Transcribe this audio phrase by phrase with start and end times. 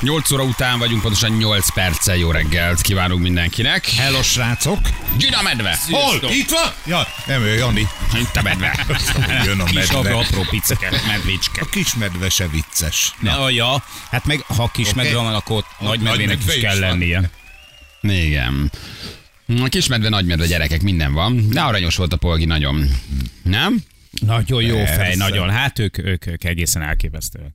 [0.00, 3.86] 8 óra után vagyunk, pontosan 8 perccel jó reggelt kívánunk mindenkinek.
[3.90, 4.78] Hello, srácok!
[5.18, 5.78] Gyina medve!
[5.90, 6.30] Hol?
[6.30, 6.72] Itt van?
[6.86, 7.86] Ja, nem ő, Jani.
[8.20, 8.86] Itt a medve.
[9.46, 10.18] Jön a Kis apró, medve.
[10.18, 11.60] apró picike, medvécske.
[11.60, 13.14] A kis medve se vicces.
[13.20, 14.96] Na, ja, hát meg ha kis Oké.
[15.02, 16.88] medve van, akkor nagy medvének medve is is kell van.
[16.88, 17.30] lennie.
[18.02, 18.70] Igen.
[19.62, 21.48] A kismedve, nagymedve gyerekek, minden van.
[21.48, 22.90] De aranyos volt a polgi nagyon.
[23.42, 23.82] Nem?
[24.20, 24.94] Nagyon jó Persze.
[24.94, 25.50] fej, nagyon.
[25.50, 27.52] Hát ők, ők, ők egészen elképesztőek.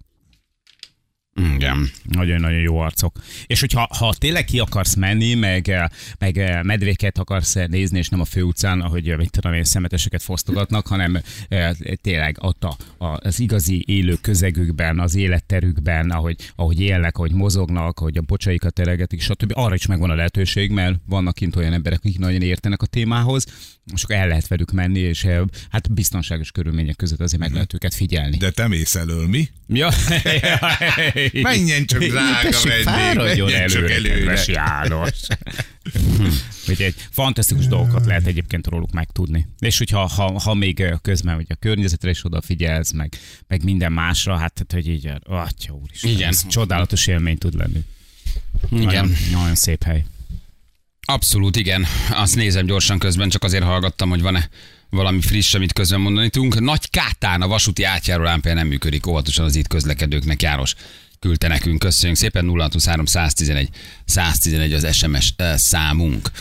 [1.39, 1.89] Igen.
[2.03, 3.19] Nagyon-nagyon jó arcok.
[3.45, 5.85] És hogyha ha tényleg ki akarsz menni, meg, eh,
[6.19, 10.21] meg eh, medvéket akarsz nézni, és nem a főutcán, ahogy eh, mit tudom én, szemeteseket
[10.21, 11.21] fosztogatnak, hanem
[12.01, 18.17] tényleg ott a, az igazi élő közegükben, az életterükben, ahogy, ahogy élnek, ahogy mozognak, ahogy
[18.17, 19.51] a bocsaikat teregetik, stb.
[19.55, 23.45] Arra is megvan a lehetőség, mert vannak kint olyan emberek, akik nagyon értenek a témához,
[23.93, 25.27] és akkor el lehet velük menni, és
[25.69, 28.37] hát biztonságos körülmények között azért meg lehet őket figyelni.
[28.37, 29.49] De te mész elől, mi?
[29.67, 29.89] Ja.
[31.33, 35.11] Menjen csak, drága Tessék, vendég, fáradjon menjen csak előre, János.
[36.69, 39.47] Úgyhogy fantasztikus dolgokat lehet egyébként róluk megtudni.
[39.59, 43.13] És hogyha ha, ha még közben hogy a környezetre is odafigyelsz, meg,
[43.47, 46.29] meg minden másra, hát tehát, hogy így, atya úristen, Igen.
[46.29, 47.79] ez csodálatos élmény tud lenni.
[48.71, 48.85] Igen.
[48.85, 50.05] Nagyon, nagyon szép hely.
[51.07, 51.85] Abszolút, igen.
[52.11, 54.49] Azt nézem gyorsan közben, csak azért hallgattam, hogy van-e
[54.89, 56.59] valami friss, amit közben mondani tudunk.
[56.59, 60.75] Nagy Kátán a vasúti átjáró lámpja nem működik, óvatosan az itt közlekedőknek János
[61.25, 61.79] küldte nekünk.
[61.79, 63.69] Köszönjük szépen 0623 111
[64.05, 66.31] 111 az SMS eh, számunk.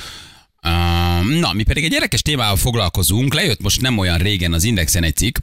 [0.63, 3.35] Uh, na, mi pedig egy érdekes témával foglalkozunk.
[3.35, 5.37] Lejött most nem olyan régen az Indexen egy cikk,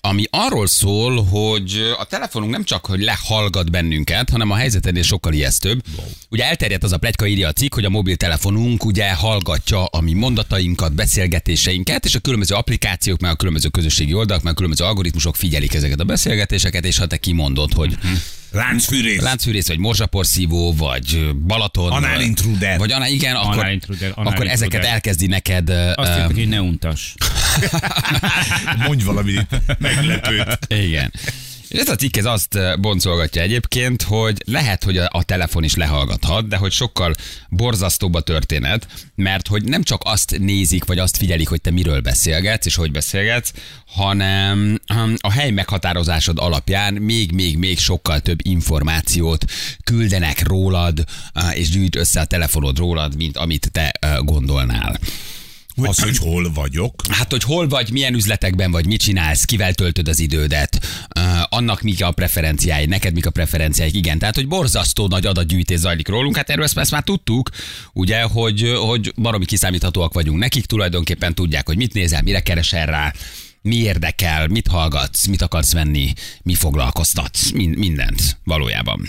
[0.00, 5.02] ami arról szól, hogy a telefonunk nem csak, hogy lehallgat bennünket, hanem a helyzet ennél
[5.02, 5.82] sokkal ijesztőbb.
[6.28, 10.12] Ugye elterjedt az a pletyka, írja a cikk, hogy a mobiltelefonunk ugye hallgatja a mi
[10.12, 15.36] mondatainkat, beszélgetéseinket, és a különböző applikációk, meg a különböző közösségi oldalak, meg a különböző algoritmusok
[15.36, 17.98] figyelik ezeket a beszélgetéseket, és ha te kimondod, hogy
[18.52, 19.20] Láncfűrész.
[19.20, 22.78] láncfűrész, vagy morzsaporszívó, vagy Balaton, Anal vagy- intruder.
[22.78, 26.60] vagy anál, igen, akkor, Anal intruder, anal akkor ezeket elkezdi neked Azt írtak, hogy ne
[26.60, 27.14] untas.
[28.86, 29.34] Mondj valami
[29.78, 30.58] meglepőt.
[30.68, 31.12] Igen.
[31.70, 35.74] Ez a cikk ez azt eh, boncolgatja egyébként, hogy lehet, hogy a, a telefon is
[35.74, 37.14] lehallgathat, de hogy sokkal
[37.48, 42.00] borzasztóbb a történet, mert hogy nem csak azt nézik, vagy azt figyelik, hogy te miről
[42.00, 43.52] beszélgetsz, és hogy beszélgetsz,
[43.86, 49.44] hanem hm, a hely meghatározásod alapján még-még-még sokkal több információt
[49.84, 54.98] küldenek rólad, eh, és gyűjt össze a telefonod rólad, mint amit te eh, gondolnál.
[55.88, 57.02] Az, hogy hol vagyok.
[57.08, 60.86] Hát, hogy hol vagy, milyen üzletekben vagy, mit csinálsz, kivel töltöd az idődet,
[61.18, 64.18] uh, annak mik a preferenciái, neked mik a preferenciáik, igen.
[64.18, 67.50] Tehát, hogy borzasztó nagy adatgyűjtés zajlik rólunk, hát erről ezt, ezt már tudtuk,
[67.92, 73.12] ugye, hogy, hogy baromi kiszámíthatóak vagyunk nekik, tulajdonképpen tudják, hogy mit nézel, mire keresel rá,
[73.62, 76.12] mi érdekel, mit hallgatsz, mit akarsz venni,
[76.42, 79.08] mi foglalkoztatsz, min- mindent valójában.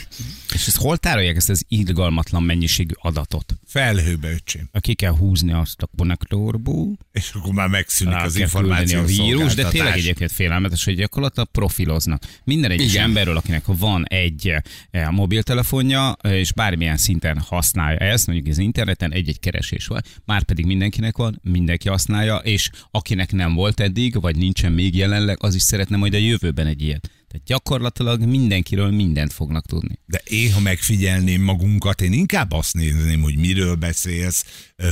[0.53, 3.55] És ezt hol tárolják ezt az irgalmatlan mennyiségű adatot?
[3.65, 4.69] Felhőbe, öcsém.
[4.79, 9.53] Ki kell húzni azt a konnektorból, És akkor már megszűnik rá az információ a vírus,
[9.53, 12.23] de tényleg egyébként félelmetes, hogy gyakorlatilag profiloznak.
[12.43, 13.03] Minden egyes Igen.
[13.03, 14.53] emberről, akinek van egy
[14.91, 20.43] eh, mobiltelefonja, eh, és bármilyen szinten használja ezt, mondjuk az interneten egy-egy keresés van, már
[20.43, 25.55] pedig mindenkinek van, mindenki használja, és akinek nem volt eddig, vagy nincsen még jelenleg, az
[25.55, 27.09] is szeretne majd a jövőben egy ilyet.
[27.31, 29.99] Tehát gyakorlatilag mindenkiről mindent fognak tudni.
[30.05, 34.45] De én, ha megfigyelném magunkat, én inkább azt nézném, hogy miről beszélsz,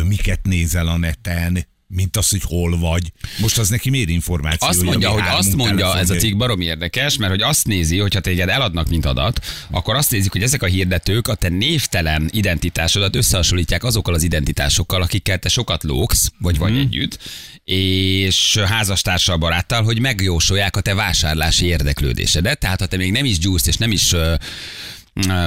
[0.07, 3.11] miket nézel a neten, mint az, hogy hol vagy.
[3.39, 4.67] Most az neki miért információ?
[4.67, 8.13] Azt mondja, hogy azt mondja ez a cikk baromi érdekes, mert hogy azt nézi, hogy
[8.13, 12.29] ha téged eladnak, mint adat, akkor azt nézik, hogy ezek a hirdetők a te névtelen
[12.31, 16.79] identitásodat összehasonlítják azokkal az identitásokkal, akikkel te sokat lógsz, vagy vagy Mhm.
[16.79, 17.19] együtt,
[17.71, 22.59] és házastársal, baráttal, hogy megjósolják a te vásárlási érdeklődésedet.
[22.59, 24.15] Tehát ha te még nem is gyúrsz, és nem is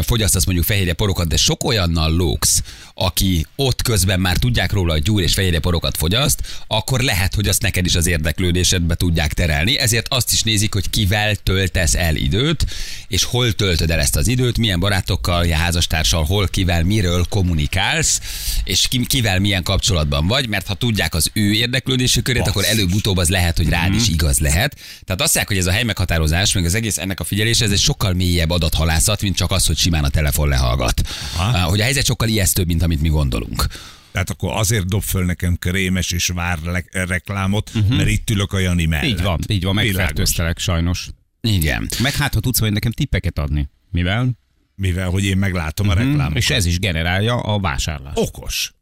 [0.02, 2.62] fogyasztasz mondjuk fehérje porokat, de sok olyannal lógsz,
[2.94, 7.48] aki ott közben már tudják róla, hogy gyúr és fehérje porokat fogyaszt, akkor lehet, hogy
[7.48, 9.78] azt neked is az érdeklődésedbe tudják terelni.
[9.78, 12.66] Ezért azt is nézik, hogy kivel töltesz el időt,
[13.08, 18.20] és hol töltöd el ezt az időt, milyen barátokkal, ja, házastársal, hol, kivel, miről kommunikálsz,
[18.64, 23.16] és ki, kivel milyen kapcsolatban vagy, mert ha tudják az ő érdeklődési körét, akkor előbb-utóbb
[23.16, 24.74] az lehet, hogy rád is igaz lehet.
[25.04, 27.70] Tehát azt mondják, hogy ez a hely meghatározás, meg az egész ennek a figyelése, ez
[27.70, 31.02] egy sokkal mélyebb adathalászat, mint csak az, hogy simán a telefon lehallgat.
[31.36, 31.58] Aha.
[31.58, 33.66] Ah, Hogy a helyzet sokkal ijesztőbb, mint amit mi gondolunk.
[34.12, 37.96] Tehát akkor azért dob föl nekem krémes és vár le- reklámot, uh-huh.
[37.96, 39.08] mert itt ülök a Jani mellett.
[39.08, 41.08] Így van, így van, megfertőztelek sajnos.
[41.40, 41.88] Igen.
[42.02, 43.68] Meg hát, ha tudsz majd nekem tippeket adni.
[43.90, 44.40] Mivel?
[44.74, 46.36] mivel hogy én meglátom a reklámokat.
[46.36, 48.18] És ez is generálja a vásárlást.
[48.18, 48.72] Okos.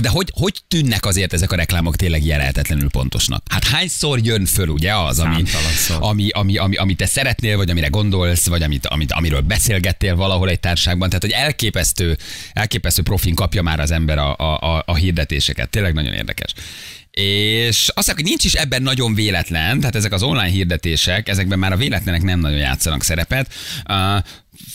[0.00, 3.42] De hogy, hogy tűnnek azért ezek a reklámok tényleg jelenhetetlenül pontosnak?
[3.50, 5.42] Hát hányszor jön föl ugye az, ami,
[5.98, 10.48] ami, ami, ami, amit te szeretnél, vagy amire gondolsz, vagy amit, amit, amiről beszélgettél valahol
[10.48, 11.08] egy társágban.
[11.08, 12.16] Tehát, hogy elképesztő,
[12.52, 15.70] elképesztő profin kapja már az ember a, a, a, a hirdetéseket.
[15.70, 16.54] Tényleg nagyon érdekes.
[17.10, 21.58] És azt mondják, hogy nincs is ebben nagyon véletlen, tehát ezek az online hirdetések, ezekben
[21.58, 23.54] már a véletlenek nem nagyon játszanak szerepet.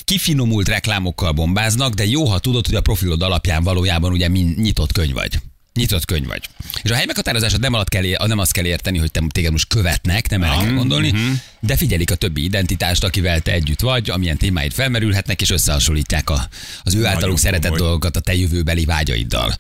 [0.04, 5.14] Kifinomult reklámokkal bombáznak, de jó, ha tudod, hogy a profilod alapján valójában ugye nyitott könyv
[5.14, 5.40] vagy.
[5.74, 6.42] Nyitott könyv vagy.
[6.82, 9.68] És a hely meghatározását nem, alatt kell, nem azt kell érteni, hogy te téged most
[9.68, 11.14] követnek, nem erre kell gondolni,
[11.60, 16.48] de figyelik a többi identitást, akivel te együtt vagy, amilyen témáid felmerülhetnek, és összehasonlítják a,
[16.84, 17.80] az ő általuk szeretett komoly.
[17.80, 19.54] dolgokat a te jövőbeli vágyaiddal.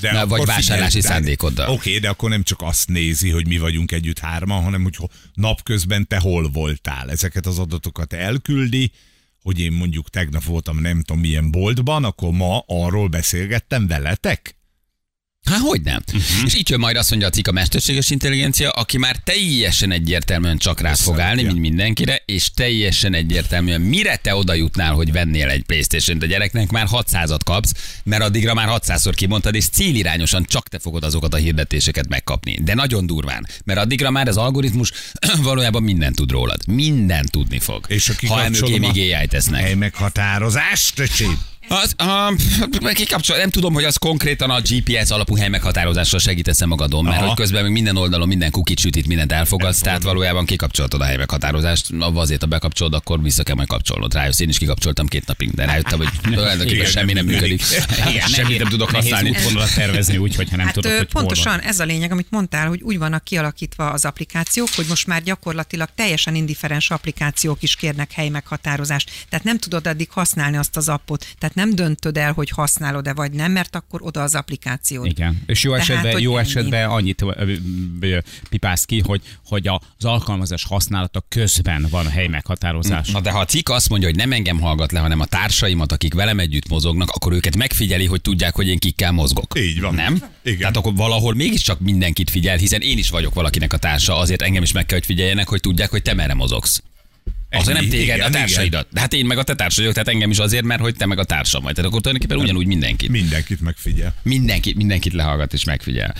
[0.00, 1.70] Na, akkor vagy vásárlási figyelj, de- szándékoddal.
[1.70, 5.12] Oké, de akkor nem csak azt nézi, hogy mi vagyunk együtt hárman, hanem hogy ho-
[5.34, 7.10] napközben te hol voltál.
[7.10, 8.92] Ezeket az adatokat elküldi,
[9.42, 14.56] hogy én mondjuk tegnap voltam nem tudom milyen boltban, akkor ma arról beszélgettem veletek.
[15.50, 16.02] Hát hogy nem?
[16.06, 16.44] Uh-huh.
[16.44, 20.58] És itt jön majd azt mondja a cikk a mesterséges intelligencia, aki már teljesen egyértelműen
[20.58, 25.48] csak rád fog állni, mint mindenkire, és teljesen egyértelműen mire te oda jutnál, hogy vennél
[25.48, 27.72] egy Playstation-t a gyereknek, már 600-at kapsz,
[28.04, 32.58] mert addigra már 600-szor kimondtad, és célirányosan csak te fogod azokat a hirdetéseket megkapni.
[32.62, 34.92] De nagyon durván, mert addigra már az algoritmus
[35.42, 36.66] valójában mindent tud rólad.
[36.66, 37.84] Mindent tudni fog.
[37.88, 39.60] És ha emögé a még AI tesznek.
[39.62, 41.51] hely meghatározást, öcsém.
[41.72, 41.94] Az,
[42.82, 47.16] uh, kikapcsol, nem tudom, hogy az konkrétan a GPS alapú hely meghatározással segítesz magadon, mert
[47.16, 47.26] Aha.
[47.26, 51.16] hogy közben még minden oldalon minden kukit sütit, mindent elfogadsz, tehát valójában kikapcsoltad a hely
[51.16, 54.14] meghatározást, azért, ha bekapcsolod, akkor vissza kell majd kapcsolnod.
[54.14, 57.62] Rájössz, én is kikapcsoltam két napig, de rájöttem, hogy tulajdonképpen semmi nem nem működik.
[58.10, 59.28] Igen, Semmit nem tudok használni.
[59.30, 61.60] útvonalat tervezni úgy, hogyha nem Hát tudod, hogy hol pontosan van.
[61.60, 65.88] ez a lényeg, amit mondtál, hogy úgy vannak kialakítva az applikációk, hogy most már gyakorlatilag
[65.94, 69.10] teljesen indiferens applikációk is kérnek helymeghatározást.
[69.28, 71.26] Tehát nem tudod addig használni azt az appot.
[71.38, 75.06] Tehát nem döntöd el, hogy használod-e vagy nem, mert akkor oda az applikációd.
[75.06, 75.42] Igen.
[75.46, 76.48] És jó Tehát, esetben, hogy jó ennyi.
[76.48, 77.24] esetben annyit
[78.48, 83.10] pipálsz ki, hogy, hogy az alkalmazás használata közben van a hely meghatározás.
[83.10, 85.92] Na de ha a cikk azt mondja, hogy nem engem hallgat le, hanem a társaimat,
[85.92, 89.58] akik velem együtt mozognak, akkor őket megfigyeli, hogy tudják, hogy én kikkel mozgok.
[89.58, 89.94] Így van.
[89.94, 90.22] Nem?
[90.42, 90.58] Igen.
[90.58, 94.62] Tehát akkor valahol mégiscsak mindenkit figyel, hiszen én is vagyok valakinek a társa, azért engem
[94.62, 96.82] is meg kell, hogy figyeljenek, hogy tudják, hogy te merre mozogsz.
[97.60, 98.86] Azért nem téged, igen, a társaidat.
[98.90, 101.18] De hát én meg a te társad tehát engem is azért, mert hogy te meg
[101.18, 101.74] a társam vagy.
[101.74, 103.08] Tehát akkor tulajdonképpen ugyanúgy mindenkit.
[103.08, 104.14] Mindenkit megfigyel.
[104.22, 106.14] Mindenki, mindenkit lehallgat és megfigyel.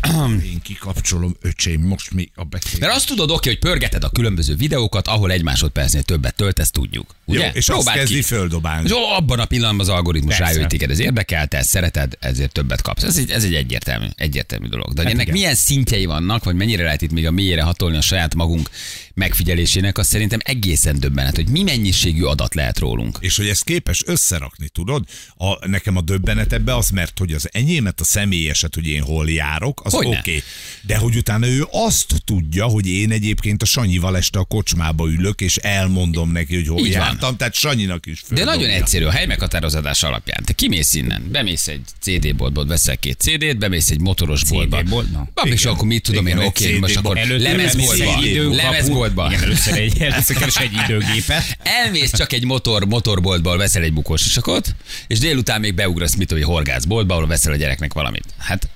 [0.52, 2.78] Én kikapcsolom, öcsém, most mi a beszél.
[2.80, 7.14] Mert azt tudod, oké, hogy pörgeted a különböző videókat, ahol egy másodpercnél többet töltesz, tudjuk.
[7.24, 7.38] Ugye?
[7.44, 8.22] Jó, és azt Próbáld kezdi ki.
[8.22, 8.84] földobálni.
[8.88, 12.52] És abban a pillanatban az algoritmus rájön, hogy téged ez érdekel, te ezt szereted, ezért
[12.52, 13.02] többet kapsz.
[13.02, 14.92] Ez egy, ez egy egyértelmű, egyértelmű dolog.
[14.92, 15.34] De Hát ennek igen.
[15.34, 18.70] milyen szintjei vannak, vagy mennyire lehet itt még a mélyére hatolni a saját magunk
[19.14, 23.18] megfigyelésének, az szerintem egészen döbbenet, hogy mi mennyiségű adat lehet rólunk.
[23.20, 25.04] És hogy ezt képes összerakni, tudod?
[25.36, 29.30] A, nekem a döbbenet ebbe az, mert hogy az enyémet, a személyeset, hogy én hol
[29.30, 30.06] járok, az oké.
[30.06, 30.42] Okay.
[30.82, 35.40] De hogy utána ő azt tudja, hogy én egyébként a Sanyival este a kocsmába ülök,
[35.40, 36.92] és elmondom neki, hogy hol Így van.
[36.92, 38.52] jártam, tehát Sanyinak is De földobja.
[38.54, 40.44] nagyon egyszerű, a hely meghatározás alapján.
[40.44, 44.78] Te kimész innen, bemész egy CD-boltból, veszel két CD-t, bemész egy motoros boltba.
[44.78, 45.28] CD-boltba?
[45.34, 47.20] Na, és akkor mit tudom Igen, én, oké, most CD-boltba.
[47.20, 48.54] akkor lemezboltba.
[48.56, 49.26] Lemezboltba.
[49.30, 51.58] Igen, először egy, először keres egy időgépet.
[51.62, 54.74] Elmész csak egy motor, motorboltból, veszel egy bukós sisakot,
[55.06, 58.24] és délután még beugrasz, mit egy horgászboltba, ahol veszel a gyereknek valamit.
[58.38, 58.68] Hát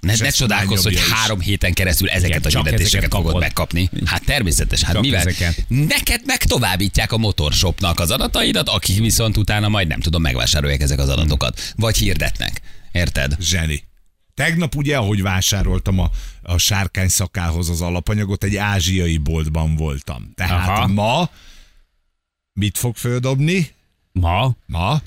[0.00, 1.08] ne, És ne csodálkozz, hogy is.
[1.10, 3.90] három héten keresztül ezeket Igen, a hirdetéseket fogod megkapni.
[4.04, 5.20] Hát természetes, hát Csak mivel?
[5.20, 5.64] ezeket.
[5.68, 10.98] Neked meg továbbítják a motorshopnak az adataidat, akik viszont utána majd nem tudom, megvásárolják ezek
[10.98, 11.72] az adatokat.
[11.76, 12.60] Vagy hirdetnek.
[12.92, 13.36] Érted?
[13.40, 13.84] Zseni.
[14.34, 16.10] Tegnap ugye, ahogy vásároltam a,
[16.42, 20.32] a sárkány szakához az alapanyagot, egy ázsiai boltban voltam.
[20.34, 20.86] Tehát Aha.
[20.86, 21.30] ma
[22.52, 23.70] mit fog földobni?
[24.12, 24.52] Ma?
[24.66, 25.00] Ma?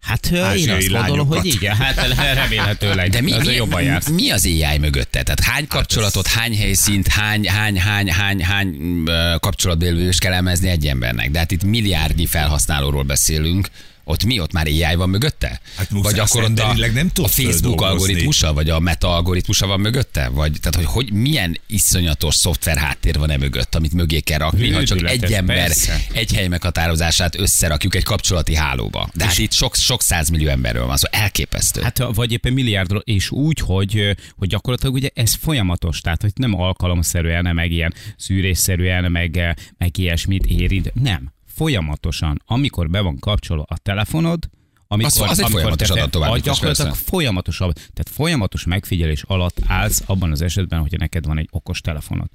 [0.00, 1.38] Hát ö, én Ázsiai azt gondolom, lányokat.
[1.38, 1.96] hogy igen, hát
[2.42, 3.10] remélhetőleg.
[3.10, 4.08] De mi, Az mi, jobban jársz.
[4.08, 5.22] mi az AI mögötte?
[5.22, 9.02] Tehát hány kapcsolatot, hány helyszínt, hány, hány, hány, hány, hány
[9.40, 11.30] kapcsolatbélülést kell elemezni egy embernek?
[11.30, 13.68] De hát itt milliárdnyi felhasználóról beszélünk.
[14.08, 14.40] Ott mi?
[14.40, 15.60] Ott már AI van mögötte?
[15.76, 19.80] Hát muszáj, vagy akkor ott a, nem a Facebook algoritmusa, vagy a Meta algoritmusa van
[19.80, 20.28] mögötte?
[20.28, 24.70] Vagy tehát, hogy, hogy milyen iszonyatos szoftver háttér van e mögött, amit mögé kell rakni,
[24.70, 26.00] ha csak egy ember persze.
[26.12, 29.08] egy hely meghatározását összerakjuk egy kapcsolati hálóba.
[29.14, 31.82] De hát itt sok, sok százmillió emberről van szó, szóval elképesztő.
[31.82, 36.60] Hát vagy éppen milliárdról, és úgy, hogy, hogy gyakorlatilag ugye ez folyamatos, tehát hogy nem
[36.60, 41.34] alkalomszerűen, meg ilyen szűrésszerűen, meg, meg ilyesmit érint, nem.
[41.56, 44.48] Folyamatosan, amikor be van kapcsolva a telefonod,
[44.86, 47.04] amikor, Az- az egy amikor folyamatos te- adattovábbítás, Gyakorlatilag persze.
[47.10, 51.80] folyamatos, ab- tehát folyamatos megfigyelés alatt állsz abban az esetben, hogy neked van egy okos
[51.80, 52.26] telefonod.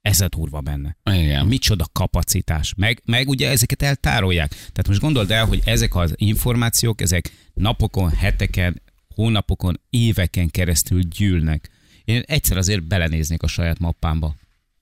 [0.00, 0.96] Ez a durva benne.
[1.12, 1.46] Igen.
[1.46, 2.74] Micsoda kapacitás.
[2.76, 4.50] Meg, meg ugye ezeket eltárolják.
[4.50, 8.82] Tehát most gondold el, hogy ezek az információk, ezek napokon, heteken,
[9.14, 11.70] hónapokon, éveken keresztül gyűlnek.
[12.04, 14.34] Én egyszer azért belenéznék a saját mappámba.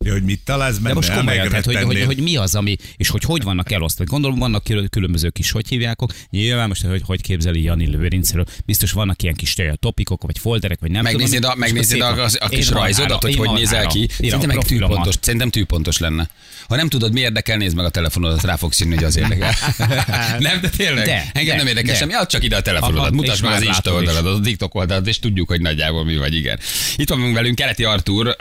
[0.04, 0.88] Ja, hogy mit találsz benne?
[0.88, 4.04] De most komolyan, tehát, hogy, hogy, hogy, mi az, ami, és hogy hogy vannak elosztva.
[4.04, 6.12] Gondolom vannak kül- különböző kis, hogy hívjákok.
[6.30, 10.80] Nyilván most, hogy hogy képzeli Jani Lőrincről, biztos vannak ilyen kis eh, topikok, vagy folderek,
[10.80, 11.50] vagy nem Megnézed, tudom.
[11.50, 14.08] a, megnézed a, a, a kis rajzodat, hogy én hogy nézel ki.
[14.18, 16.30] Szerintem meg tűpontos, szerintem tűpontos lenne.
[16.68, 19.52] Ha nem tudod, mi érdekel, nézd meg a telefonodat, rá fogsz írni, hogy az érdekel.
[20.38, 21.04] nem, de tényleg.
[21.04, 21.98] De, Engem de, nem érdekel de.
[21.98, 25.08] semmi, add csak ide a telefonodat, mutasd meg már az Insta oldaladat, a TikTok oldaladat,
[25.08, 26.58] és tudjuk, hogy nagyjából mi vagy, igen.
[26.96, 28.36] Itt van velünk Keleti Artur,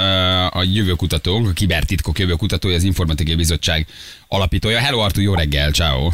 [0.50, 0.64] a
[1.46, 3.88] jövőkutatónk, a kibertitkok jövőkutatója, az Informatikai Bizottság
[4.28, 4.80] alapítója.
[4.80, 6.12] Hello Artur, jó reggel, ciao.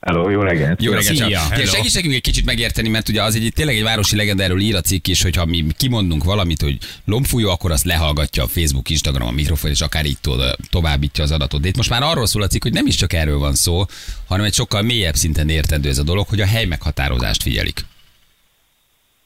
[0.00, 0.82] Hello, jó reggelt!
[0.82, 1.28] Jó reggelt, Szia.
[1.28, 1.48] ciao.
[1.48, 1.66] Hello.
[1.66, 4.76] Segíts nekünk egy kicsit megérteni, mert ugye az egy tényleg egy városi legenda, erről ír
[4.76, 9.26] a cikk is, hogyha mi kimondunk valamit, hogy lombfújó, akkor azt lehallgatja a Facebook, Instagram,
[9.26, 11.60] a mikrofon, és akár így to- továbbítja az adatot.
[11.60, 13.84] De itt most már arról szól a cikk, hogy nem is csak erről van szó,
[14.26, 17.84] hanem egy sokkal mélyebb szinten értendő ez a dolog, hogy a hely meghatározást figyelik.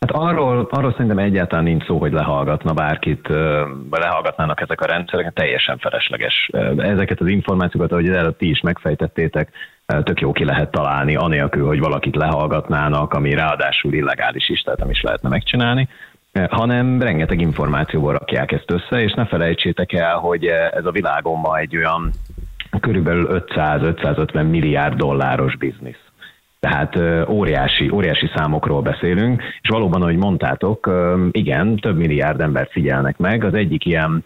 [0.06, 3.28] Hát arról, arról szerintem egyáltalán nincs szó, hogy lehallgatna bárkit,
[3.90, 6.50] vagy lehallgatnának ezek a rendszerek, teljesen felesleges.
[6.76, 9.50] Ezeket az információkat, ahogy előtt ti is megfejtettétek,
[10.02, 14.90] tök jó ki lehet találni, anélkül, hogy valakit lehallgatnának, ami ráadásul illegális is, tehát nem
[14.90, 15.88] is lehetne megcsinálni
[16.48, 21.58] hanem rengeteg információból rakják ezt össze, és ne felejtsétek el, hogy ez a világon ma
[21.58, 22.10] egy olyan
[22.80, 26.05] körülbelül 500-550 milliárd dolláros biznisz.
[26.68, 30.90] Tehát óriási, óriási számokról beszélünk, és valóban, ahogy mondtátok,
[31.30, 33.44] igen, több milliárd embert figyelnek meg.
[33.44, 34.24] Az egyik ilyen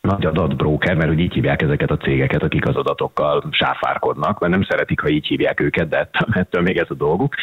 [0.00, 4.62] nagy adatbróker, mert úgy így hívják ezeket a cégeket, akik az adatokkal sáfárkodnak, mert nem
[4.62, 7.34] szeretik, ha így hívják őket, de ettől, még ez a dolguk.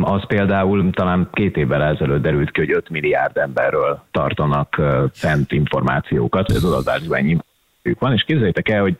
[0.00, 4.80] Az például talán két évvel ezelőtt derült ki, hogy 5 milliárd emberről tartanak
[5.12, 7.36] fent információkat, ez adatbázisban ennyi
[7.98, 8.96] van, és képzeljétek el, hogy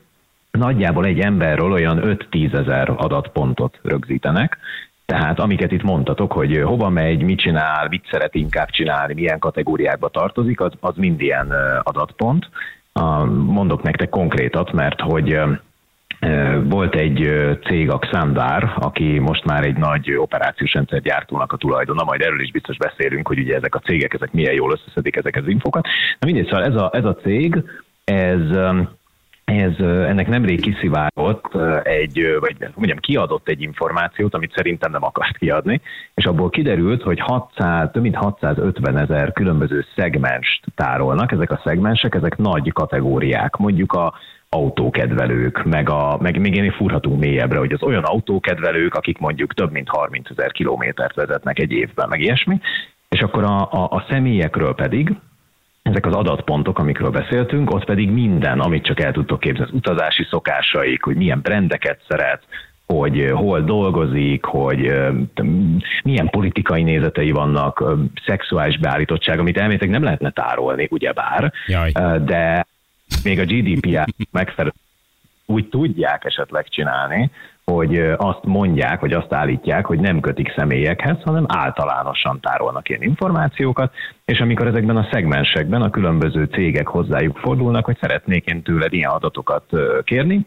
[0.59, 4.59] nagyjából egy emberről olyan 5-10 ezer adatpontot rögzítenek,
[5.07, 10.09] tehát amiket itt mondtatok, hogy hova megy, mit csinál, mit szeret inkább csinálni, milyen kategóriákba
[10.09, 12.49] tartozik, az, az mind ilyen adatpont.
[13.47, 15.41] Mondok nektek konkrétat, mert hogy
[16.65, 17.31] volt egy
[17.65, 22.41] cég, a Xandar, aki most már egy nagy operációs rendszer gyártónak a tulajdona, majd erről
[22.41, 25.87] is biztos beszélünk, hogy ugye ezek a cégek, ezek milyen jól összeszedik ezeket az infokat.
[26.19, 27.63] Na mindegy, szóval ez a, ez a cég,
[28.05, 28.41] ez
[29.45, 35.81] ez, ennek nemrég kiszivárgott egy, vagy mondjam, kiadott egy információt, amit szerintem nem akart kiadni,
[36.15, 41.33] és abból kiderült, hogy 600, több mint 650 ezer különböző szegmenst tárolnak.
[41.33, 43.57] Ezek a szegmensek, ezek nagy kategóriák.
[43.57, 44.15] Mondjuk a
[44.49, 49.73] autókedvelők, meg, a, meg még én furhatunk mélyebbre, hogy az olyan autókedvelők, akik mondjuk több
[49.73, 52.61] mint 30 ezer kilométert vezetnek egy évben, meg ilyesmi,
[53.09, 55.17] és akkor a, a, a személyekről pedig,
[55.83, 60.27] ezek az adatpontok, amikről beszéltünk, ott pedig minden, amit csak el tudtok képzelni, az utazási
[60.31, 62.43] szokásaik, hogy milyen brendeket szeret,
[62.87, 65.12] hogy eh, hol dolgozik, hogy eh,
[66.05, 67.93] milyen politikai nézetei vannak, eh,
[68.27, 71.93] szexuális beállítottság, amit elméletileg nem lehetne tárolni, ugyebár, Jaj.
[72.25, 72.67] De
[73.25, 74.75] még a GDPR megfelelő
[75.47, 77.31] úgy tudják esetleg csinálni,
[77.64, 83.92] hogy azt mondják, vagy azt állítják, hogy nem kötik személyekhez, hanem általánosan tárolnak ilyen információkat,
[84.25, 89.11] és amikor ezekben a szegmensekben a különböző cégek hozzájuk fordulnak, hogy szeretnék én tőled ilyen
[89.11, 89.64] adatokat
[90.04, 90.47] kérni,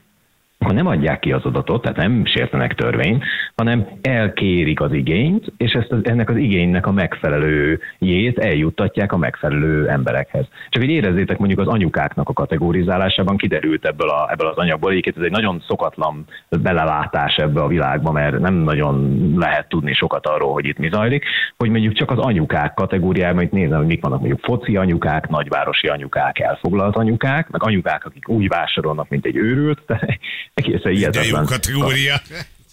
[0.60, 3.24] akkor nem adják ki az adatot, tehát nem sértenek törvényt,
[3.56, 9.90] hanem elkérik az igényt, és ezt az, ennek az igénynek a megfelelőjét eljuttatják a megfelelő
[9.90, 10.46] emberekhez.
[10.70, 15.18] Csak hogy érezzétek mondjuk az anyukáknak a kategorizálásában kiderült ebből, a, ebből az anyagból, egyébként
[15.18, 16.26] ez egy nagyon szokatlan
[16.62, 21.26] belelátás ebbe a világba, mert nem nagyon lehet tudni sokat arról, hogy itt mi zajlik,
[21.58, 25.88] hogy mondjuk csak az anyukák kategóriában, itt nézem, hogy mik vannak mondjuk foci anyukák, nagyvárosi
[25.88, 29.82] anyukák, elfoglalt anyukák, meg anyukák, akik úgy vásárolnak, mint egy őrült,
[30.56, 31.46] egészen De jó hihetetlen.
[31.46, 32.22] kategória.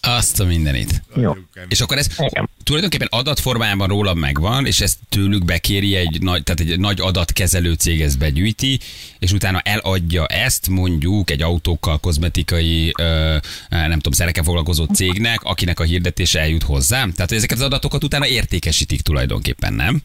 [0.01, 1.03] Azt a mindenit.
[1.17, 1.37] Jó.
[1.69, 2.49] És akkor ez Igen.
[2.65, 8.01] tulajdonképpen adatformájában rólam megvan, és ezt tőlük bekéri egy nagy, tehát egy nagy adatkezelő cég
[8.01, 8.81] ezt begyűjti,
[9.19, 13.37] és utána eladja ezt mondjuk egy autókkal, kozmetikai, ö,
[13.69, 17.13] nem tudom, szerekkel foglalkozó cégnek, akinek a hirdetése eljut hozzám.
[17.13, 20.03] Tehát ezeket az adatokat utána értékesítik tulajdonképpen, nem?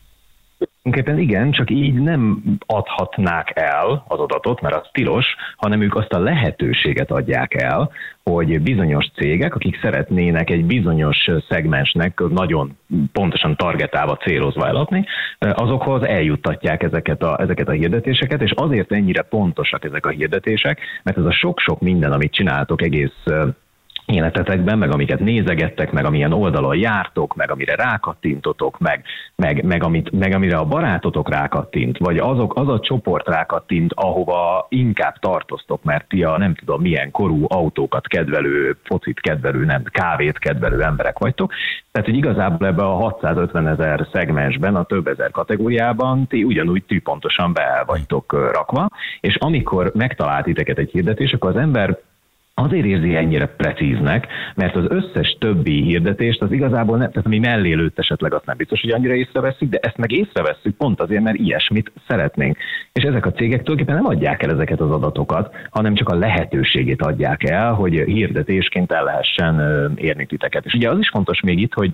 [0.88, 5.26] Tulajdonképpen igen, csak így nem adhatnák el az adatot, mert az tilos,
[5.56, 7.92] hanem ők azt a lehetőséget adják el,
[8.24, 12.78] hogy bizonyos cégek, akik szeretnének egy bizonyos szegmensnek nagyon
[13.12, 15.06] pontosan targetálva, célozva eladni,
[15.40, 21.18] azokhoz eljuttatják ezeket a, ezeket a hirdetéseket, és azért ennyire pontosak ezek a hirdetések, mert
[21.18, 23.24] ez a sok-sok minden, amit csináltok egész
[24.08, 29.04] életetekben, meg amiket nézegettek, meg amilyen oldalon jártok, meg amire rákattintotok, meg,
[29.36, 34.66] meg, meg, amit, meg amire a barátotok rákattint, vagy azok, az a csoport rákattint, ahova
[34.70, 40.38] inkább tartoztok, mert ti a nem tudom milyen korú autókat kedvelő, focit kedvelő, nem kávét
[40.38, 41.54] kedvelő emberek vagytok.
[41.92, 47.54] Tehát, hogy igazából ebbe a 650 ezer szegmensben, a több ezer kategóriában ti ugyanúgy tűpontosan
[47.54, 51.98] be vagytok rakva, és amikor megtalált egy hirdetés, akkor az ember
[52.60, 57.74] azért érzi ennyire precíznek, mert az összes többi hirdetést az igazából nem, tehát ami mellé
[57.74, 61.38] lőtt esetleg azt nem biztos, hogy annyira észreveszünk, de ezt meg észrevesszük pont azért, mert
[61.38, 62.58] ilyesmit szeretnénk.
[62.94, 67.02] És ezek a cégek tulajdonképpen nem adják el ezeket az adatokat, hanem csak a lehetőségét
[67.02, 70.66] adják el, hogy hirdetésként el lehessen érni titeket.
[70.66, 71.94] És ugye az is fontos még itt, hogy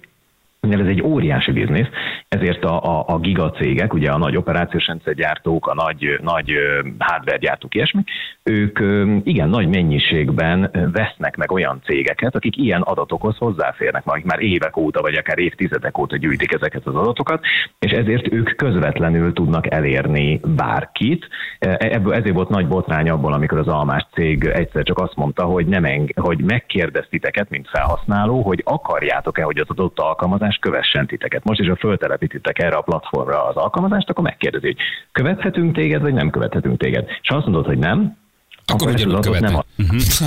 [0.68, 1.88] mivel ez egy óriási biznisz,
[2.28, 6.52] ezért a, a, a gigacégek, ugye a nagy operációs rendszergyártók, a nagy, nagy
[7.00, 8.04] hardware gyártók, ilyesmi,
[8.44, 8.80] ők
[9.24, 15.02] igen nagy mennyiségben vesznek meg olyan cégeket, akik ilyen adatokhoz hozzáférnek, akik már évek óta,
[15.02, 17.46] vagy akár évtizedek óta gyűjtik ezeket az adatokat,
[17.80, 21.28] és ezért ők közvetlenül tudnak elérni bárkit.
[21.60, 25.44] E- Ebből ezért volt nagy botrány abból, amikor az almás cég egyszer csak azt mondta,
[25.44, 31.08] hogy, nem eng- hogy megkérdez titeket, mint felhasználó, hogy akarjátok-e, hogy az adott alkalmazás kövessen
[31.08, 31.44] titeket.
[31.44, 34.78] Most is, ha föltelepítitek erre a platformra az alkalmazást, akkor megkérdezi, hogy
[35.12, 37.08] követhetünk téged, vagy nem követhetünk téged.
[37.22, 38.18] És azt mondod, hogy nem,
[38.66, 39.50] Akkor ugyanúgy követek.
[39.50, 39.66] nem ad-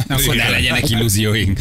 [0.21, 1.59] Akkor ne legyenek illúzióink.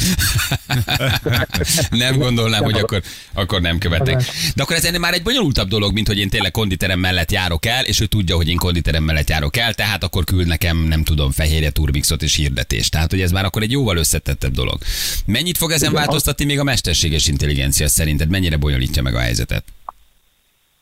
[1.89, 3.01] nem gondolnám, hogy akkor,
[3.33, 4.23] akkor nem követek.
[4.55, 7.65] De akkor ez ennél már egy bonyolultabb dolog, mint hogy én tényleg konditerem mellett járok
[7.65, 11.03] el, és ő tudja, hogy én konditerem mellett járok el, tehát akkor küld nekem, nem
[11.03, 12.91] tudom, fehérje turbixot és hirdetést.
[12.91, 14.77] Tehát, hogy ez már akkor egy jóval összetettebb dolog.
[15.25, 18.29] Mennyit fog ezen változtatni még a mesterséges intelligencia szerinted?
[18.29, 19.63] Mennyire bonyolítja meg a helyzetet?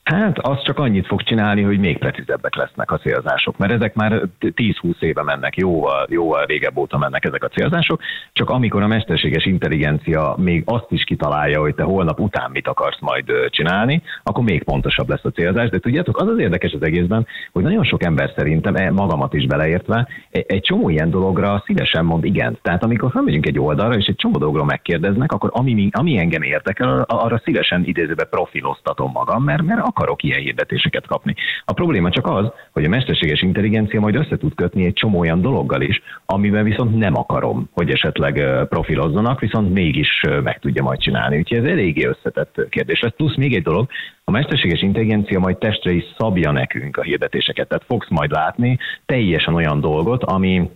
[0.03, 4.22] Hát az csak annyit fog csinálni, hogy még precízebbek lesznek a célzások, mert ezek már
[4.39, 8.01] 10-20 éve mennek, jóval, jóval régebb óta mennek ezek a célzások,
[8.33, 13.00] csak amikor a mesterséges intelligencia még azt is kitalálja, hogy te holnap után mit akarsz
[13.00, 15.69] majd csinálni, akkor még pontosabb lesz a célzás.
[15.69, 19.45] De tudjátok, az az érdekes az egészben, hogy nagyon sok ember szerintem, e, magamat is
[19.45, 22.60] beleértve, e- egy csomó ilyen dologra szívesen mond igent.
[22.62, 26.41] Tehát amikor felmegyünk egy oldalra, és egy csomó dologról megkérdeznek, akkor ami, mi- ami engem
[26.41, 31.35] érdekel, arra szívesen idézőbe profiloztatom magam, mert, mert akarok ilyen hirdetéseket kapni.
[31.65, 35.41] A probléma csak az, hogy a mesterséges intelligencia majd össze tud kötni egy csomó olyan
[35.41, 41.38] dologgal is, amiben viszont nem akarom, hogy esetleg profilozzanak, viszont mégis meg tudja majd csinálni.
[41.38, 43.13] Úgyhogy ez eléggé összetett kérdés lesz.
[43.15, 43.89] Plusz még egy dolog,
[44.23, 47.67] a mesterséges intelligencia majd testre is szabja nekünk a hirdetéseket.
[47.67, 50.69] Tehát fogsz majd látni teljesen olyan dolgot, ami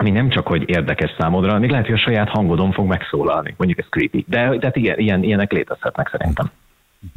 [0.00, 3.54] ami nem csak, hogy érdekes számodra, még lehet, hogy a saját hangodon fog megszólalni.
[3.56, 4.24] Mondjuk ez creepy.
[4.28, 6.50] De, de hát igen, ilyen, ilyenek létezhetnek szerintem.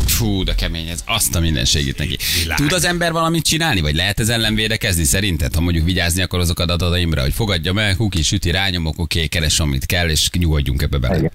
[0.06, 1.04] Fú, de kemény ez.
[1.06, 2.17] Azt a minden segít neki.
[2.56, 5.54] Tud az ember valamit csinálni, vagy lehet ez ellen védekezni szerinted?
[5.56, 9.86] Ha mondjuk vigyázni akar azokat adataimra, hogy fogadja meg, huki, süti, rányomok, oké, keres, amit
[9.86, 11.17] kell, és nyugodjunk ebbe bele.
[11.17, 11.32] Igen.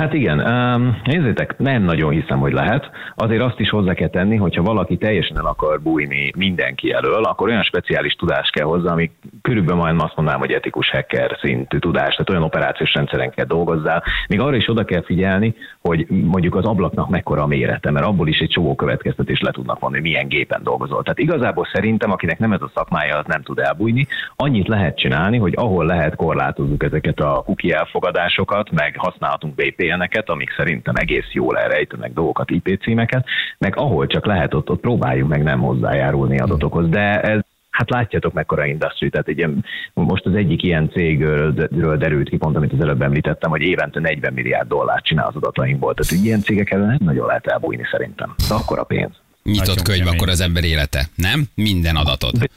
[0.00, 2.90] Hát igen, um, nézzétek, nem nagyon hiszem, hogy lehet.
[3.14, 7.48] Azért azt is hozzá kell tenni, hogyha valaki teljesen el akar bújni mindenki elől, akkor
[7.48, 9.10] olyan speciális tudás kell hozzá, ami
[9.42, 14.02] körülbelül majd azt mondanám, hogy etikus hacker szintű tudás, tehát olyan operációs rendszeren kell dolgozzál.
[14.28, 18.28] Még arra is oda kell figyelni, hogy mondjuk az ablaknak mekkora a mérete, mert abból
[18.28, 21.02] is egy csomó következtetés le tudnak vonni, milyen gépen dolgozol.
[21.02, 24.06] Tehát igazából szerintem, akinek nem ez a szakmája, az nem tud elbújni.
[24.36, 29.54] Annyit lehet csinálni, hogy ahol lehet korlátozzuk ezeket a cookie elfogadásokat, meg használhatunk
[29.86, 33.26] VPN-eket, amik szerintem egész jól elrejtenek dolgokat, IP címeket,
[33.58, 36.88] meg ahol csak lehet, ott, ott próbáljuk meg nem hozzájárulni adatokhoz.
[36.88, 42.28] De ez Hát látjátok mekkora industry, tehát egy, ilyen- most az egyik ilyen cégről derült
[42.28, 45.94] ki, pont amit az előbb említettem, hogy évente 40 milliárd dollárt csinál az adatainkból.
[45.94, 48.34] Tehát ilyen cégek ellen nem nagyon lehet elbújni szerintem.
[48.48, 49.10] De akkor a pénz.
[49.42, 50.14] Nyitott könyv kemény.
[50.14, 51.44] akkor az ember élete, nem?
[51.54, 52.50] Minden adatot.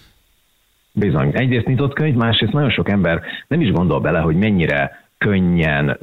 [0.94, 1.32] Bizony.
[1.34, 5.98] Egyrészt nyitott könyv, másrészt nagyon sok ember nem is gondol bele, hogy mennyire könnyen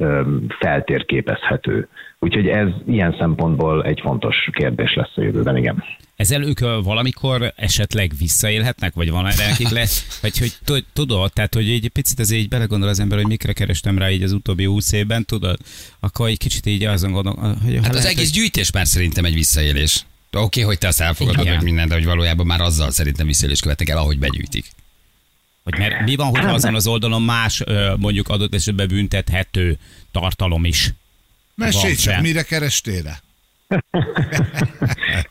[0.61, 1.89] feltérképezhető.
[2.19, 5.85] Úgyhogy ez ilyen szempontból egy fontos kérdés lesz a jövőben, igen.
[6.17, 10.19] Ezzel ők valamikor esetleg visszaélhetnek, vagy van erre nekik lesz?
[10.23, 13.53] Vagy hogy tud- tudod, tehát hogy egy picit ez így belegondol az ember, hogy mikre
[13.53, 15.57] kerestem rá így az utóbbi húsz évben, tudod?
[16.01, 19.35] Akkor egy kicsit így azon gondol, hogy Hát az lehet, egész gyűjtés már szerintem egy
[19.35, 20.07] visszaélés.
[20.33, 21.55] Oké, okay, hogy te azt elfogadod, Igen.
[21.55, 24.65] hogy minden, de hogy valójában már azzal szerintem visszaélés követnek el, ahogy begyűjtik.
[25.67, 27.65] Hogy mert mi van, hogyha azon az oldalon más
[27.99, 29.79] mondjuk adott esetben büntethető
[30.13, 30.93] tartalom is?
[31.55, 32.23] Mesélj csak, fel.
[32.23, 33.15] mire kerestél rá?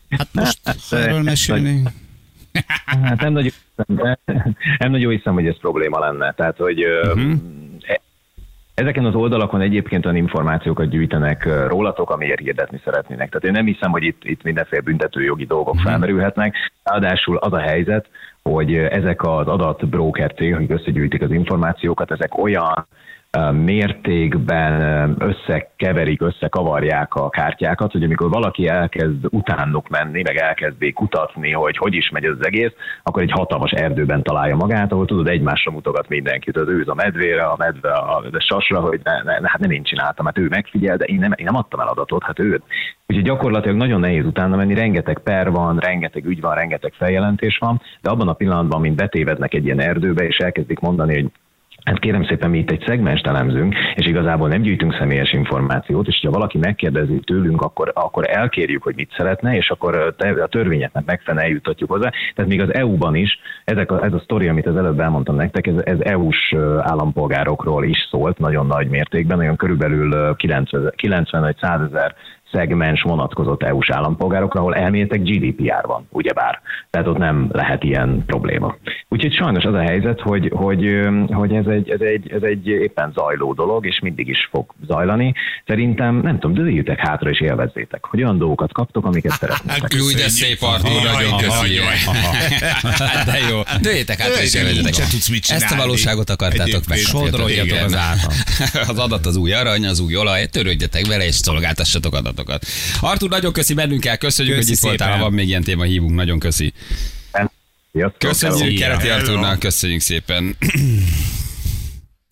[0.10, 0.60] Hát most
[0.92, 1.84] erről mesélni.
[2.86, 3.52] Hát nem nagyon,
[4.78, 6.34] nem nagyon hiszem, hogy ez probléma lenne.
[6.34, 7.34] Tehát, hogy uh-huh.
[8.76, 13.30] Ezeken az oldalakon egyébként olyan információkat gyűjtenek rólatok, amiért hirdetni szeretnének.
[13.30, 15.90] Tehát én nem hiszem, hogy itt, itt mindenféle büntető jogi dolgok uh-huh.
[15.90, 16.56] felmerülhetnek.
[16.84, 18.08] Ráadásul az a helyzet,
[18.42, 22.88] hogy ezek az adatbroker cégek, akik összegyűjtik az információkat, ezek olyan
[23.52, 31.78] mértékben összekeverik, összekavarják a kártyákat, hogy amikor valaki elkezd utánuk menni, meg elkezdi kutatni, hogy
[31.78, 32.72] hogy is megy ez az egész,
[33.04, 37.44] akkor egy hatalmas erdőben találja magát, ahol tudod, egymásra mutogat mindenkit, az őz a medvére,
[37.44, 40.98] a medve a, a sasra, hogy ne, ne, hát nem én csináltam, hát ő megfigyel,
[40.98, 42.62] de én nem, én nem adtam el adatot, hát ő.
[43.08, 47.82] Úgyhogy gyakorlatilag nagyon nehéz utána menni, rengeteg per van, rengeteg ügy van, rengeteg feljelentés van,
[48.02, 51.32] de abban a pillanatban, mint betévednek egy ilyen erdőbe, és elkezdik mondani, hogy
[51.86, 56.20] Hát kérem szépen, mi itt egy szegmest elemzünk, és igazából nem gyűjtünk személyes információt, és
[56.24, 61.48] ha valaki megkérdezi tőlünk, akkor, akkor elkérjük, hogy mit szeretne, és akkor a törvényeknek megfelelően
[61.48, 62.10] eljutatjuk hozzá.
[62.36, 65.68] Tehát még az EU-ban is, ezek a, ez a sztori, amit az előbb elmondtam nektek,
[65.68, 71.58] ez, ez EU-s állampolgárokról is szólt nagyon nagy mértékben, olyan körülbelül ö, 90 90 vagy
[71.62, 72.16] 100 ezer
[72.56, 76.62] szegmens vonatkozott EU-s állampolgárokra, ahol elméletek GDPR van, ugyebár.
[76.90, 78.76] Tehát ott nem lehet ilyen probléma.
[79.10, 83.12] Úgyhogy sajnos az a helyzet, hogy, hogy, hogy ez, egy, ez, egy, ez egy éppen
[83.16, 85.34] zajló dolog, és mindig is fog zajlani.
[85.66, 89.94] Szerintem, nem tudom, dőljétek hátra és élvezzétek, hogy olyan dolgokat kaptok, amiket szeretnétek.
[90.00, 91.80] Jó, de szép Artur, nagyon köszi.
[93.26, 93.62] De jó.
[93.82, 94.94] Dőjétek át, és élvezzetek.
[94.94, 96.98] se tudsz mit Ezt a valóságot akartátok meg.
[96.98, 98.32] Sodoroljatok az átra.
[98.92, 102.14] Az adat az új arany, az új olaj, törődjetek vele, és szolgáltassatok
[102.50, 102.66] adatokat.
[103.02, 106.16] Artur, nagyon köszi bennünkkel, köszönjük, Köszi hogy itt voltál, ha van még ilyen téma, hívunk,
[106.16, 106.74] nagyon köszi.
[108.18, 109.10] Köszönjük Hello.
[109.10, 110.58] Arturnak, köszönjük szépen.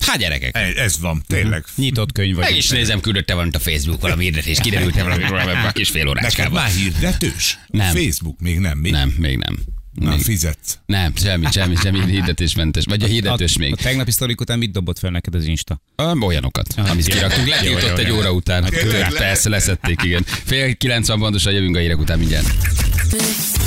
[0.06, 1.64] Hát gyerekek, Ez- Ez van, tényleg.
[1.76, 2.44] Nyitott könyv vagy.
[2.44, 5.22] meg is nézem, küldötte valamit a Facebook, valami hirdetés, kiderült valami
[5.68, 6.52] a kis fél Neked óráskában.
[6.52, 7.58] már hirdetős?
[7.66, 7.94] Nem.
[7.94, 8.90] Facebook még nem, mi?
[8.90, 9.58] Nem, még nem.
[9.94, 10.78] Nem Még- fizetsz.
[10.86, 12.84] Nem, semmi, semmi, semmi hirdetésmentes.
[12.84, 13.72] Vagy a hirdetős a, még.
[13.72, 15.80] a tegnapi sztorik után mit dobott fel neked az Insta?
[15.96, 17.48] Ö, Olyanokat, amit kiraktunk.
[17.48, 18.64] Letiltott egy óra után.
[18.64, 19.12] Tényleg?
[19.12, 20.22] Persze, leszették, igen.
[20.26, 22.46] Fél kilencven pontosan jövünk a hírek után mindjárt.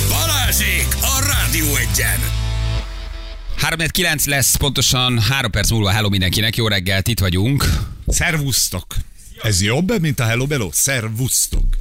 [0.08, 2.20] Balázsék a Rádió Egyen!
[3.56, 3.78] 3
[4.24, 6.56] lesz, pontosan 3 perc múlva hello mindenkinek.
[6.56, 7.64] Jó reggelt, itt vagyunk.
[8.06, 8.86] Szervusztok.
[9.42, 10.68] Ez jobb, mint a Hello Bello?
[10.72, 11.76] Szervusztok.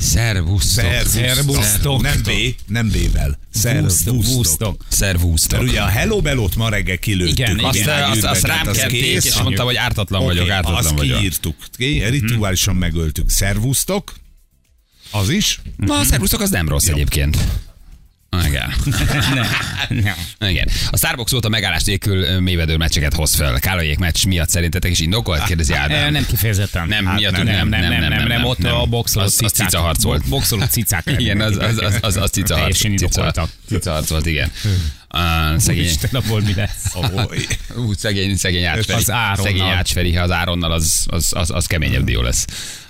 [0.00, 0.84] Szervusztok.
[1.06, 2.02] Szervusztok.
[2.02, 2.30] Nem B,
[2.66, 3.38] nem B-vel.
[3.50, 4.84] Szervusztok.
[4.88, 5.58] Szervusztok.
[5.58, 7.38] Mert ugye a Hello Bellót ma reggel kilőttük.
[7.38, 8.02] Igen, Azt, igen.
[8.02, 9.24] azt, azt rám az kész.
[9.24, 11.18] és mondtam, hogy ártatlan vagyok, Oké, ártatlan azt vagyok.
[11.18, 11.56] kiírtuk.
[11.76, 12.04] Ki?
[12.08, 13.30] Rituálisan megöltük.
[13.30, 14.14] Szervusztok.
[15.10, 15.60] Az is?
[15.76, 17.36] Na, a szervusztok az nem rossz egyébként.
[18.46, 18.72] Igen.
[19.88, 20.14] Nem.
[20.50, 20.68] Igen.
[20.90, 23.58] A Starbucks óta megállás nélkül ö, mélyvedő meccseket hoz fel.
[23.58, 25.44] Kálaiék meccs miatt szerintetek is indokolt?
[25.44, 26.12] Kérdezi Ádám.
[26.12, 26.88] Nem kifejezetten.
[26.88, 29.68] Nem, Hát miattuk nem, nem, nem, nem, nem, nem, ott a boxoló Az- az cicák.
[29.68, 30.20] cicaharc volt.
[30.20, 31.04] Bo- Boxoló cicák.
[31.18, 32.76] Igen, az, az, az, az, az cica harc.
[32.76, 34.50] Cica, cica harc volt, igen.
[35.14, 36.94] Uh, szegény, Isten, abból mi lesz?
[37.76, 38.98] ú, szegény, szegény Ácsferi.
[39.00, 39.44] Az Áronnal.
[39.44, 42.44] Szegény Ácsferi, ha az Áronnal, az, az, az, az keményebb dió lesz.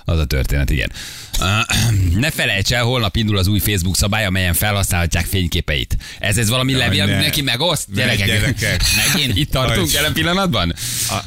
[0.04, 0.92] Az a történet, igen.
[2.14, 5.96] Ne felejts el, holnap indul az új Facebook szabály, amelyen felhasználhatják fényképeit.
[6.18, 7.20] Ez, ez valami Jaj, levél, ne.
[7.20, 7.94] neki megoszt?
[7.94, 8.26] Gyerekek.
[8.26, 8.82] gyerekek.
[9.12, 10.74] Megint itt tartunk jelen pillanatban?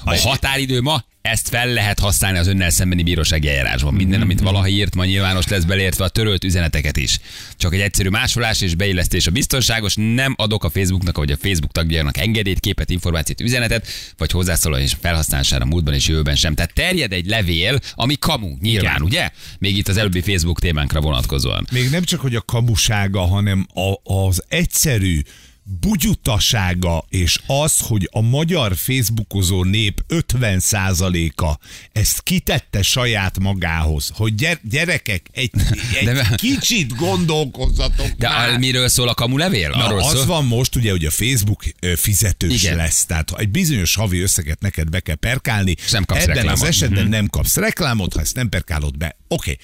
[0.04, 3.94] A határidő ma, ezt fel lehet használni az önnel szembeni bírósági eljárásban.
[3.94, 7.20] Minden, amit valaha írt, ma nyilvános lesz beleértve a törölt üzeneteket is.
[7.58, 11.72] Csak egy egyszerű másolás és beillesztés a biztonságos, nem adok a Facebooknak, vagy a Facebook
[11.72, 16.56] tagjának engedélyt, képet, információt, üzenetet, vagy hozzászólás felhasználására múltban és jövőben sem.
[16.56, 19.08] Tehát terjed egy levél, ami kamu, nyilván, Igen.
[19.08, 19.30] ugye?
[19.60, 21.68] Még itt az előbbi Facebook témánkra vonatkozóan.
[21.72, 25.20] Még nem csak, hogy a kamusága, hanem a, az egyszerű
[25.63, 31.58] bugyutasága és az, hogy a magyar Facebookozó nép 50%-a
[31.91, 35.52] ezt kitette saját magához, hogy gyere, gyerekek, egy,
[35.99, 38.60] egy De- kicsit gondolkozzatok De már.
[38.60, 39.69] miről szól a kamu levél?
[39.69, 40.26] Na, Arról az szól?
[40.26, 41.63] van most ugye, hogy a Facebook
[41.95, 42.76] fizetős Igen.
[42.76, 46.36] Lesz, tehát ha egy bizonyos havi összeget neked be kell perkálni, És nem kapsz ebben
[46.36, 46.62] reklámot.
[46.62, 49.17] az esetben nem kapsz reklámot, ha ezt nem perkálod be.
[49.28, 49.52] Oké.
[49.52, 49.58] Okay.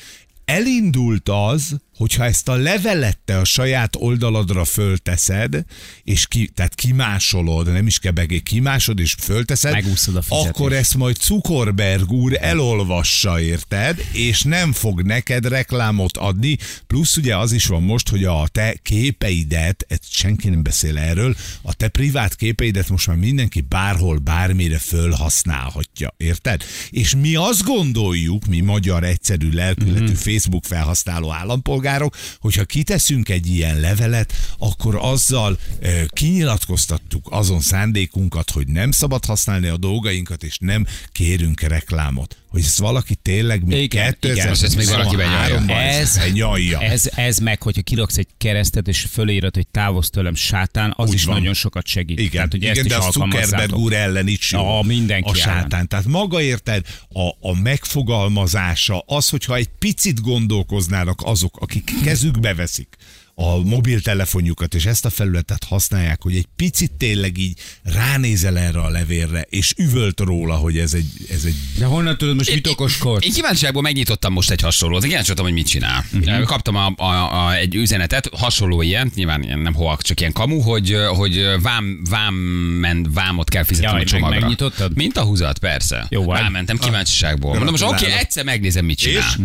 [0.45, 5.63] Elindult az, hogyha ezt a levelet te a saját oldaladra fölteszed,
[6.03, 10.49] és ki, tehát kimásolod, nem is kebegé, kimásod és fölteszed, Megúszod a fizetést.
[10.49, 14.05] akkor ezt majd Zuckerberg úr elolvassa, érted?
[14.11, 16.57] És nem fog neked reklámot adni,
[16.87, 21.35] plusz ugye az is van most, hogy a te képeidet, ezt senki nem beszél erről,
[21.61, 26.63] a te privát képeidet most már mindenki bárhol, bármire fölhasználhatja, érted?
[26.89, 30.13] És mi azt gondoljuk, mi magyar egyszerű lelkületű Mhm.
[30.13, 31.29] Facebook felhasználó
[31.89, 39.25] állampolgárok, hogyha kiteszünk egy ilyen levelet, akkor azzal ö, kinyilatkoztattuk azon szándékunkat, hogy nem szabad
[39.25, 42.37] használni a dolgainkat, és nem kérünk reklámot.
[42.49, 44.55] Hogy ezt valaki tényleg Igen, igen.
[44.77, 45.59] Még valaki benyalja.
[45.59, 46.81] 2023-ban Ez- ezt benyalja.
[46.81, 51.15] Ez, ez meg, hogyha kiraksz egy keresztet, és fölírod, hogy távozz tőlem sátán, az Úgy
[51.15, 51.35] is van.
[51.37, 52.19] nagyon sokat segít.
[52.19, 54.59] Igen, Tehát, hogy igen ezt de is a Zuckerberg úr ellen is jó.
[54.75, 55.59] Ja, mindenki A ellen.
[55.61, 55.87] sátán.
[55.87, 62.95] Tehát maga érted, a, a megfogalmazása, az, hogyha egy picit gondolkoznának azok, akik kezükbe veszik
[63.41, 68.89] a mobiltelefonjukat és ezt a felületet használják, hogy egy picit tényleg így ránézel erre a
[68.89, 73.25] levélre, és üvölt róla, hogy ez egy, ez egy De honnan tudod most mit okoskodsz?
[73.25, 75.03] Én kíváncsiságból megnyitottam most egy hasonlót.
[75.03, 76.05] Kíváncsi voltam, hogy mit csinál.
[76.13, 76.43] Uh-huh.
[76.43, 80.59] Kaptam a, a, a, egy üzenetet, hasonló ilyen, nyilván ilyen nem hoak, csak ilyen kamu,
[80.59, 84.39] hogy, hogy vám, vám, men, vámot kell fizetni Jaj, a meg- csomagra.
[84.39, 84.95] megnyitottad?
[84.95, 86.05] Mint a húzat, persze.
[86.09, 86.39] Jó vagy.
[86.39, 87.53] Rámentem kíváncsiságból.
[87.53, 89.35] Mondom, most oké, okay, egyszer megnézem, mit csinál.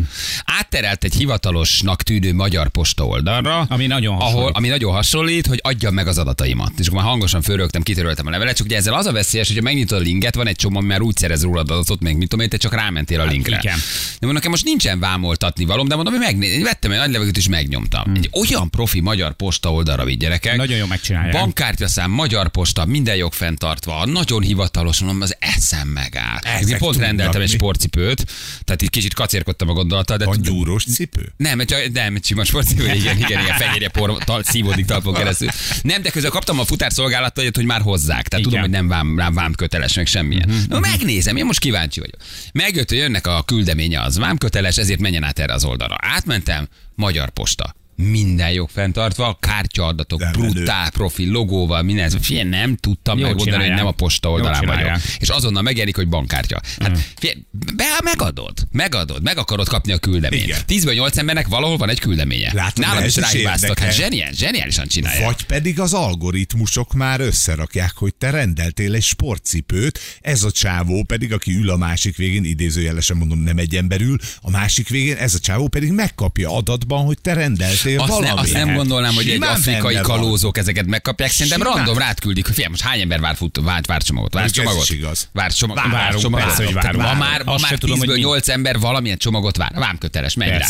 [0.45, 4.57] Átterelt egy hivatalosnak tűnő magyar posta oldalra, Ami nagyon ahol, hasonlít.
[4.57, 6.73] ami nagyon hasonlít, hogy adjam meg az adataimat.
[6.79, 9.63] És akkor már hangosan fölrögtem, kitöröltem a levelet, csak ugye ezzel az a veszélyes, hogyha
[9.63, 12.45] megnyitod a linket, van egy csomó, ami már úgy szerez rólad adatot, még mit tudom
[12.45, 13.59] én, te csak rámentél a linkre.
[13.63, 13.77] igen.
[13.77, 17.37] De mondom, nekem most nincsen vámoltatni valóm, de mondom, hogy én vettem egy nagy levegőt
[17.37, 18.05] és megnyomtam.
[18.05, 18.15] Hmm.
[18.15, 20.57] Egy olyan profi magyar posta oldalra vigy gyerekek.
[20.57, 21.33] Nagyon jól megcsinálják.
[21.33, 26.39] Bankkártyaszám, magyar posta, minden jog fenntartva, nagyon hivatalos, mondom, az eszem megáll.
[26.43, 28.25] Ezek Én pont rendeltem egy sportcipőt,
[28.65, 31.33] tehát itt kicsit kacérkodtam a gondolattal, de van gyúros cipő.
[31.37, 35.49] nem, csak, nem, sima sportcipő, igen, igen, igen, fehérje por tal, szívódik talpon keresztül.
[35.83, 38.29] Nem, de közben kaptam a futárszolgálattól, hogy már hozzák.
[38.29, 38.61] Tehát tudom, Igen.
[38.61, 40.49] hogy nem vám, rám vám köteles, meg semmilyen.
[40.49, 42.17] Mhm, No, megnézem, én most kíváncsi vagyok.
[42.53, 45.97] Megjött, hogy jönnek a küldeménye az vám köteles, ezért menjen át erre az oldalra.
[46.01, 47.75] Átmentem, Magyar Posta.
[47.97, 50.33] Minden jog fenntartva, kártyaadatok, menő.
[50.33, 52.05] brutál profil, logóval, minden.
[52.05, 54.91] Ez, Figyelj, nem tudtam Jól megmondani, hogy nem a posta oldalán vagyok.
[55.19, 56.61] És azonnal megjelenik, hogy bankkártya.
[56.79, 57.39] Hát figyelj,
[57.77, 60.45] be, megadod, megadod, meg akarod kapni a küldeményt.
[60.45, 60.61] Igen.
[60.69, 62.51] 10-ből 8 embernek valahol van egy küldeménye.
[62.53, 63.79] Látod, Nálam is ráhibáztak.
[63.79, 65.25] Hát zseniális, zseniálisan csinálják.
[65.25, 71.33] Vagy pedig az algoritmusok már összerakják, hogy te rendeltél egy sportcipőt, ez a csávó pedig,
[71.33, 75.35] aki ül a másik végén, idézőjelesen mondom, nem egy ember ül, a másik végén ez
[75.35, 79.43] a csávó pedig megkapja adatban, hogy te rendeltél Azt, ne, azt nem gondolnám, hogy egy
[79.43, 81.31] afrikai kalózok ezeket megkapják.
[81.31, 81.77] Szerintem Simán.
[81.77, 84.71] random rátküldik, hogy figyelj, most hány ember vár, fut, vár, vár csomagot, vár Mondjuk ez
[84.73, 84.89] csomagot.
[84.91, 85.29] is igaz.
[85.33, 86.47] Vár csomag, Várunk, vár csomagot.
[86.47, 87.03] persze, hogy várunk.
[87.03, 88.21] Ma már, ma már se tudom, hogy 10-ből mi.
[88.21, 89.73] 8 ember valamilyen csomagot vár.
[89.75, 90.67] Vámköteles, menj rá.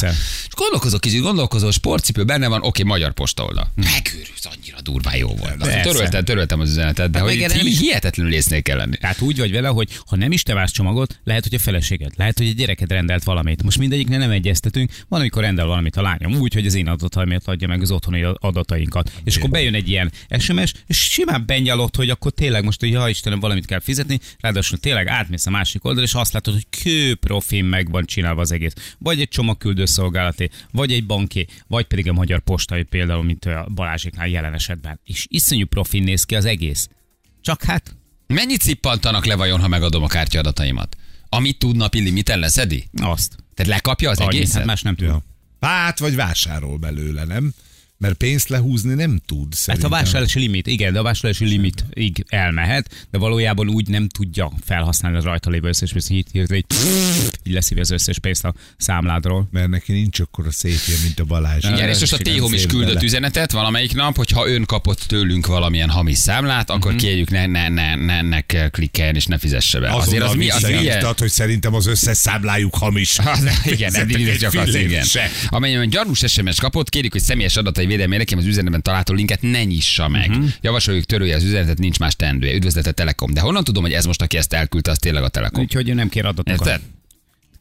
[0.47, 3.73] És gondolkozok kicsit, gondolkozol, sportcipő benne van, oké, magyar posta oldal.
[3.77, 4.44] Annyira
[4.95, 5.63] durván jó volt.
[5.63, 5.83] Azt.
[5.83, 8.97] Töröltem, töröltem az üzenetet, de Hát hogy nem is- hihetetlenül észnél kell lenni.
[8.97, 12.13] Tehát úgy vagy vele, hogy ha nem is te vársz csomagot, lehet, hogy a feleséged,
[12.17, 13.63] lehet, hogy a gyereked rendelt valamit.
[13.63, 17.43] Most mindegyiknél nem egyeztetünk, van, amikor rendel valamit a lányom úgy, hogy az én adataimat
[17.47, 19.13] adja meg az otthoni adatainkat.
[19.25, 23.09] És akkor bejön egy ilyen SMS, és simán benyalott, hogy akkor tényleg most, hogy ja
[23.09, 27.15] Istenem, valamit kell fizetni, ráadásul tényleg átmész a másik oldalra, és azt látod, hogy kő
[27.15, 28.73] profin meg van csinálva az egész.
[28.99, 33.67] Vagy egy csomagküldő szolgálaté, vagy egy banki, vagy pedig a magyar postai például, mint a
[33.75, 34.84] Balázséknál jelen esetben.
[35.05, 36.89] És iszonyú profin néz ki az egész.
[37.41, 40.97] Csak hát Mennyit cippantanak le vajon, ha megadom a kártyadataimat?
[41.29, 42.89] Amit tud napi limiten leszedi?
[43.03, 43.37] azt.
[43.55, 44.57] Tehát lekapja az Annyit, egészet?
[44.57, 45.13] hát más nem tudom.
[45.61, 45.69] Ja.
[45.69, 47.55] Hát, vagy vásárol belőle, nem?
[47.99, 49.93] Mert pénzt lehúzni nem tud, Hát szerintem.
[49.93, 55.17] a vásárlási limit, igen, de a vásárlási limitig elmehet, de valójában úgy nem tudja felhasználni
[55.17, 56.65] az rajta lévő összes pénzt, így, így, így,
[57.45, 59.49] így leszívja az összes pénzt a számládról.
[59.51, 61.65] Mert neki nincs akkor a szépje, mint a Balázs.
[61.65, 63.05] Igen, és most a Téhom is küldött bele.
[63.05, 67.01] üzenetet valamelyik nap, hogy ha ön kapott tőlünk valamilyen hamis számlát, akkor Mhm.
[67.01, 69.91] kérjük ne, ne, ne, ne, ne kell klikkeljen és ne fizesse be.
[69.95, 70.79] Azért az, mi, az milyen...
[70.81, 73.19] visszaírtad, hogy szerintem az összes számlájuk hamis.
[73.19, 75.05] Az, igen, nem igen.
[75.05, 75.31] se.
[75.49, 79.65] Amennyiben gyanús SMS kapott, kérjük, hogy személyes adatai védelmére nekem az üzenetben található linket ne
[79.65, 80.31] nyissa meg.
[80.31, 80.49] Uh-huh.
[80.61, 82.55] Javasoljuk törölje az üzenetet, nincs más teendője.
[82.55, 83.35] Üdvözlet a Telekom.
[83.35, 85.63] De honnan tudom, hogy ez most, aki ezt elküldte, az tényleg a Telekom?
[85.63, 86.67] Úgyhogy ő nem kér adatokat.
[86.67, 86.81] Érted?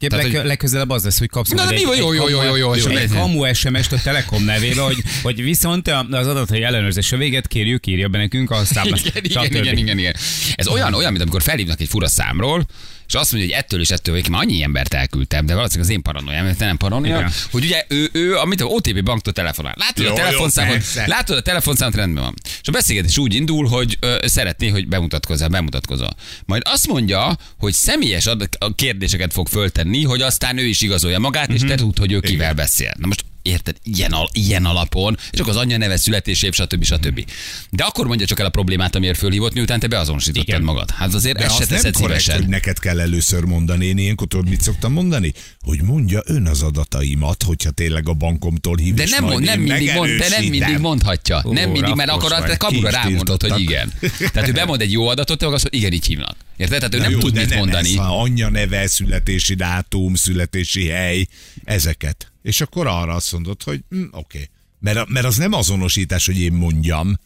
[0.08, 1.96] Tehát, leg, hogy- legközelebb az lesz, hogy kapsz Na, de egy, mi van?
[1.96, 5.88] Jó, jó, jó, jó, jó, és egy kamu SMS-t a Telekom nevébe, hogy, hogy viszont
[6.10, 9.00] az adatai ellenőrzése véget kérjük, írja be nekünk a számlát.
[9.04, 10.14] Igen, igen, igen, igen, igen.
[10.54, 12.66] Ez olyan, olyan, mint amikor felhívnak egy fura számról,
[13.06, 15.96] és azt mondja, hogy ettől és ettől, hogy már annyi embert elküldtem, de valószínűleg az
[15.96, 17.30] én paranoiám, mert te nem paranoia, Igen.
[17.50, 19.74] hogy ugye ő, ő amit a OTP banktól telefonál.
[19.78, 22.34] Látod Jó, a telefonszámot, látod a telefonszámot, rendben van.
[22.42, 26.14] És a beszélgetés úgy indul, hogy ö, szeretné, hogy bemutatkozzál, bemutatkozol.
[26.44, 31.18] Majd azt mondja, hogy személyes adat, a kérdéseket fog föltenni, hogy aztán ő is igazolja
[31.18, 32.92] magát, és te tudd, hogy ő kivel beszél.
[32.98, 33.76] Na most Érted?
[33.82, 36.84] Ilyen, al- ilyen alapon, és akkor az anyja neve, születésév, stb.
[36.84, 37.24] stb.
[37.70, 40.62] De akkor mondja csak el a problémát, amiért fölhívott, miután te beazonosítottad Igen.
[40.62, 40.90] magad.
[40.90, 42.42] Hát azért De ezt se azt nem teszed korrekt, szívesen.
[42.42, 43.86] hogy neked kell először mondani.
[43.86, 45.32] Én ilyenkor tudod, mit szoktam mondani?
[45.60, 49.92] Hogy mondja ön az adataimat, hogyha tényleg a bankomtól hív, De nem, mond, nem, mindig
[49.94, 51.42] mond, de nem mindig mondhatja.
[51.46, 52.56] Ó, nem mindig, mert akkor te vagy.
[52.56, 53.92] kabura rámondod, hogy igen.
[54.32, 56.36] Tehát ő bemond egy jó adatot, te azt mondod, igen, így hívnak.
[56.56, 56.78] Érted?
[56.78, 57.88] Tehát ő Na nem jó, tud mit nem mondani.
[57.88, 61.26] Ez, ha anyja neve, születési dátum, születési hely,
[61.64, 62.32] ezeket.
[62.42, 64.10] És akkor arra azt mondod, hogy hm, oké.
[64.10, 64.48] Okay.
[64.80, 67.18] Mert, mert az nem azonosítás, hogy én mondjam.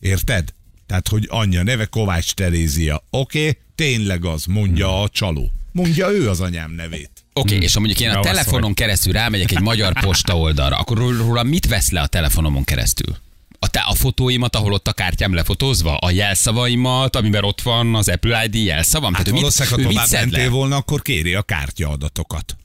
[0.00, 0.54] Érted?
[0.86, 3.04] Tehát, hogy anyja neve Kovács Terézia.
[3.10, 5.50] Oké, okay, tényleg az, mondja a csaló.
[5.72, 7.10] Mondja ő az anyám nevét.
[7.32, 10.98] Oké, okay, és ha mondjuk én a telefonon keresztül rámegyek egy magyar posta oldalra, akkor
[10.98, 13.16] ró- róla mit vesz le a telefonomon keresztül?
[13.66, 18.08] A, te, a fotóimat, ahol ott a kártyám lefotózva, a jelszavaimat, amiben ott van az
[18.08, 19.14] Apple ID jelszavam?
[19.14, 22.56] Hát mit- valószínűleg, ha tovább mentél volna, akkor kéri a kártya adatokat.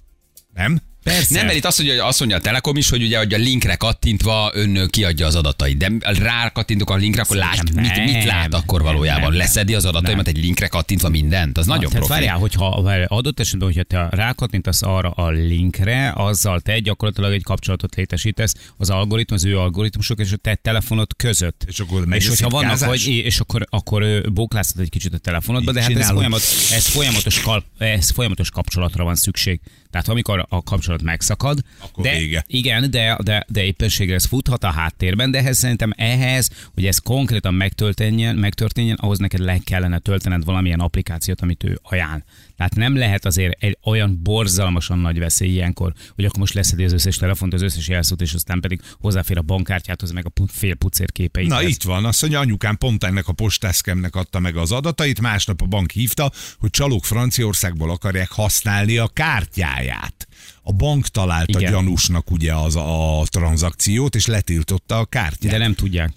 [0.53, 0.81] Nem?
[1.03, 1.33] Persze.
[1.35, 3.37] Nem, mert itt azt mondja, hogy azt mondja a Telekom is, hogy ugye hogy a
[3.37, 5.77] linkre kattintva ön kiadja az adatait.
[5.77, 9.21] De rá kattintok a linkre, akkor lát, Nem, mit, mit lát akkor nem, valójában?
[9.21, 9.39] nem, nem.
[9.39, 11.57] Leszedi az adataimat egy linkre kattintva mindent?
[11.57, 12.11] Az nagyon Tehát profi.
[12.13, 17.95] várjál, hogyha adott esetben, hogyha te rákattintasz arra a linkre, azzal te gyakorlatilag egy kapcsolatot
[17.95, 21.63] létesítesz az algoritmus, az ő algoritmusok és a te telefonod között.
[21.67, 25.81] És akkor és hogyha vannak, hogy, és akkor, akkor bóklászod egy kicsit a telefonodba, de
[25.81, 29.59] hát ez, folyamat, ez, folyamatos, kal, ez folyamatos kapcsolatra van szükség.
[29.91, 32.43] Tehát amikor a kapcsolat megszakad, Akkor de, vége.
[32.47, 36.97] igen, de, de, de éppenséggel ez futhat a háttérben, de ehhez szerintem ehhez, hogy ez
[36.97, 42.23] konkrétan megtörténjen, megtörténjen, ahhoz neked le kellene töltened valamilyen applikációt, amit ő ajánl.
[42.62, 46.93] Tehát nem lehet azért egy olyan borzalmasan nagy veszély ilyenkor, hogy akkor most leszedi az
[46.93, 51.12] összes telefont, az összes jelszót, és aztán pedig hozzáfér a bankkártyához, meg a fél pucér
[51.12, 51.47] képeit.
[51.47, 55.62] Na itt van, azt mondja, anyukám pont ennek a postászkemnek adta meg az adatait, másnap
[55.62, 60.28] a bank hívta, hogy csalók Franciaországból akarják használni a kártyáját.
[60.62, 61.71] A bank találta Igen.
[61.71, 65.52] gyanúsnak ugye az a tranzakciót, és letiltotta a kártyát.
[65.52, 66.13] De nem tudják.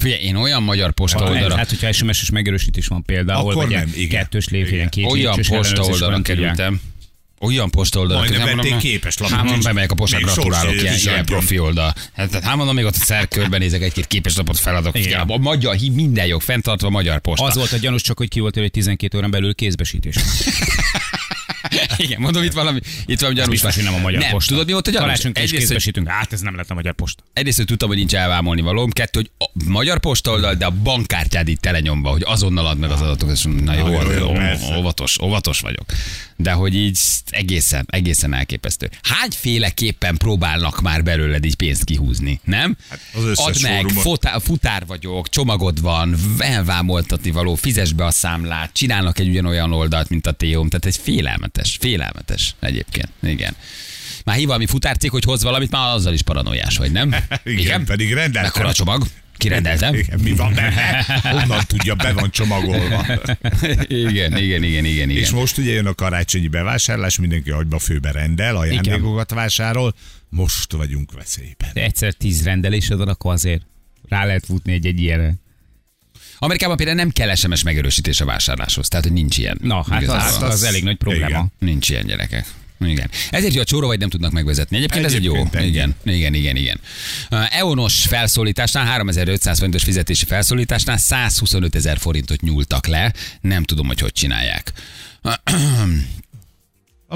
[0.00, 3.92] Figyelj, én olyan magyar posta oldalra, hát, hogyha SMS-es megerősítés van például, Akkor vagy nem,
[3.94, 4.08] igen.
[4.08, 6.80] kettős ilyen két olyan posta oldalra kerültem,
[7.40, 11.24] olyan posta oldalra Majdnem mondom, képes lapot Hát mondom, bemegyek a Még gratulálok, ilyen, ilyen
[11.24, 11.94] profi oldal.
[12.12, 14.98] Hát, hát, mondom, még ott a szer körbenézek, egy-két képes lapot feladok.
[14.98, 15.20] Igen.
[15.20, 17.44] A magyar, hí- minden jog fenntartva magyar posta.
[17.44, 20.16] Az volt a gyanús csak, hogy ki volt, hogy 12 órán belül kézbesítés.
[21.96, 23.50] Igen, mondom, itt valami, itt valami gyanús.
[23.50, 24.50] Biztos, hogy nem a magyar nem, posta.
[24.50, 25.06] Tudod, mi volt a gyanús?
[25.06, 26.08] Karácsonykor is kézbesítünk.
[26.08, 27.22] Hát ez nem lett a magyar posta.
[27.32, 30.70] Egyrészt, hogy tudtam, hogy nincs elvámolni valóm, kettő, hogy a magyar posta oldal, de a
[30.70, 34.32] bankkártyád itt telenyomva, hogy azonnal add meg az adatokat, na jó, jó, jó,
[34.76, 35.84] óvatos, óvatos vagyok.
[36.42, 38.90] De hogy így egészen, egészen elképesztő.
[39.02, 42.76] Hányféleképpen próbálnak már belőled így pénzt kihúzni, nem?
[42.88, 48.72] Hát az Add meg, fotá, futár vagyok, csomagod van, elvámoltatni való, fizes be a számlát,
[48.72, 53.56] csinálnak egy ugyanolyan oldalt, mint a Teom, tehát egy félelmetes, félelmetes egyébként, igen.
[54.24, 57.14] Már hív valami futárcég, hogy hoz valamit, már azzal is paranoiás vagy, nem?
[57.44, 58.42] Igen, pedig rendeltem.
[58.42, 59.06] Mekkora csomag?
[59.40, 59.94] Kirendeltem?
[59.94, 61.04] Igen, mi van benne?
[61.22, 63.06] Honnan tudja, be van csomagolva.
[63.86, 65.40] igen, igen, igen, igen, És igen.
[65.40, 69.94] most ugye jön a karácsonyi bevásárlás, mindenki agyba főbe rendel, ajándékokat vásárol.
[70.28, 71.70] Most vagyunk veszélyben.
[71.72, 73.62] De egyszer tíz rendelésed van, akkor azért
[74.08, 75.34] rá lehet futni egy-egy ilyenre.
[76.38, 79.58] Amerikában például nem kell SMS megerősítés a vásárláshoz, tehát hogy nincs ilyen.
[79.62, 80.26] Na, hát Igazából.
[80.26, 81.26] az, az, az elég nagy probléma.
[81.28, 81.52] Igen.
[81.58, 82.46] Nincs ilyen gyerekek.
[82.84, 83.10] Igen.
[83.30, 84.76] Ezért, hogy a csóra vagy nem tudnak megvezetni.
[84.76, 85.34] Egyébként, ez egy jó.
[85.34, 85.64] Egyébként.
[85.64, 86.80] Igen, igen, igen, igen.
[87.50, 93.12] EONos felszólításnál, 3500 forintos fizetési felszólításnál 125 ezer forintot nyúltak le.
[93.40, 94.72] Nem tudom, hogy hogy csinálják.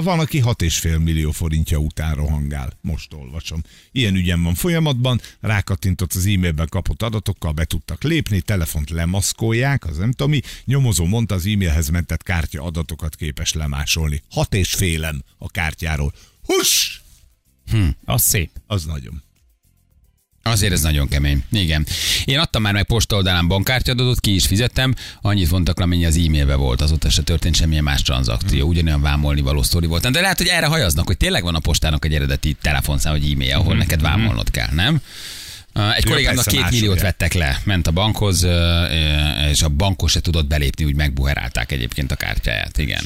[0.03, 2.77] Van, aki 6,5 millió forintja után rohangál.
[2.81, 3.61] Most olvasom.
[3.91, 9.97] Ilyen ügyem van folyamatban, rákattintott az e-mailben kapott adatokkal, be tudtak lépni, telefont lemaszkolják, az
[9.97, 10.41] nem tudom mi.
[10.65, 14.21] Nyomozó mondta, az e-mailhez mentett kártya adatokat képes lemásolni.
[14.29, 16.13] Hat és félem a kártyáról.
[16.43, 17.01] Hus!
[18.05, 18.49] Az szép.
[18.67, 19.23] Az nagyon.
[20.49, 21.43] Azért ez nagyon kemény.
[21.51, 21.85] Igen.
[22.25, 26.55] Én adtam már meg posta oldalán bankkártyadatot, ki is fizettem, annyit vontak, amennyi az e-mailbe
[26.55, 30.11] volt, azóta se történt semmilyen más tranzakció, ugyanolyan vámolni való sztori volt.
[30.11, 33.55] De lehet, hogy erre hajaznak, hogy tényleg van a postának egy eredeti telefonszám, vagy e-mail,
[33.55, 35.01] ahol neked vámolnod kell, nem?
[35.95, 38.47] Egy kollégámnak két milliót vettek le, ment a bankhoz,
[39.51, 43.03] és a bankos se tudott belépni, úgy megbuherálták egyébként a kártyáját, igen.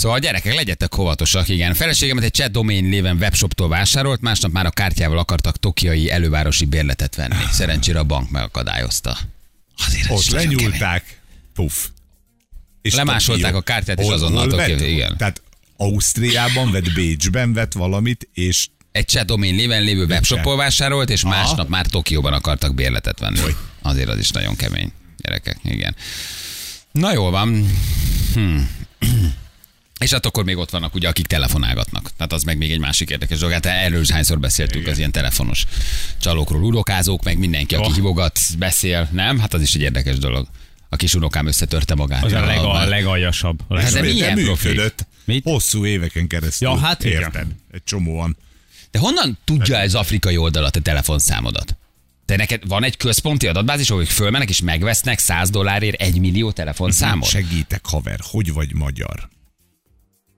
[0.00, 1.74] Szóval gyerekek, legyetek óvatosak, igen.
[1.74, 7.14] Feleségemet egy chat domain néven webshoptól vásárolt, másnap már a kártyával akartak tokiai elővárosi bérletet
[7.14, 7.34] venni.
[7.52, 9.18] Szerencsére a bank megakadályozta.
[9.86, 11.20] Azért Ott lenyúlták,
[11.54, 11.74] puff.
[12.82, 13.58] És Lemásolták Tokió.
[13.58, 14.80] a kártyát, és Hol- azonnal hol vett?
[14.80, 15.16] igen.
[15.16, 15.42] Tehát
[15.76, 21.34] Ausztriában vett, Bécsben vett valamit, és Egy chat domain néven lévő webshopból vásárolt, és Aha.
[21.34, 23.38] másnap már Tokióban akartak bérletet venni.
[23.38, 23.56] Hogy?
[23.82, 25.96] Azért az is nagyon kemény, gyerekek, igen.
[26.92, 27.66] Na jól van.
[28.34, 28.58] Hm.
[30.00, 32.10] És hát akkor még ott vannak ugye, akik telefonálgatnak.
[32.16, 33.54] Tehát az meg még egy másik érdekes dolog.
[33.54, 35.64] Hát erről is hányszor beszéltünk az ilyen telefonos
[36.20, 37.94] csalókról, urokázók, meg mindenki, aki Oh.
[37.94, 39.38] hívogat, beszél, nem?
[39.38, 40.46] Hát az is egy érdekes dolog.
[40.88, 42.24] A kis unokám összetörte magát.
[42.24, 42.88] Az a, leg, a Alván.
[42.88, 43.60] legaljasabb.
[43.68, 45.06] A Hát de milyen működött.
[45.24, 45.44] Mit?
[45.44, 46.68] Hosszú éveken keresztül.
[46.68, 47.20] Ja, hát igen.
[47.20, 47.46] érted.
[47.72, 48.36] Egy csomóan.
[48.90, 51.76] De honnan tudja ez afrikai oldalat a telefonszámodat?
[52.24, 56.50] Te neked van egy központi adatbázis, ahol ők fölmennek és megvesznek 100 dollárért egy millió
[56.52, 57.28] telefonszámot?
[57.28, 59.28] Segítek, haver, hogy vagy magyar?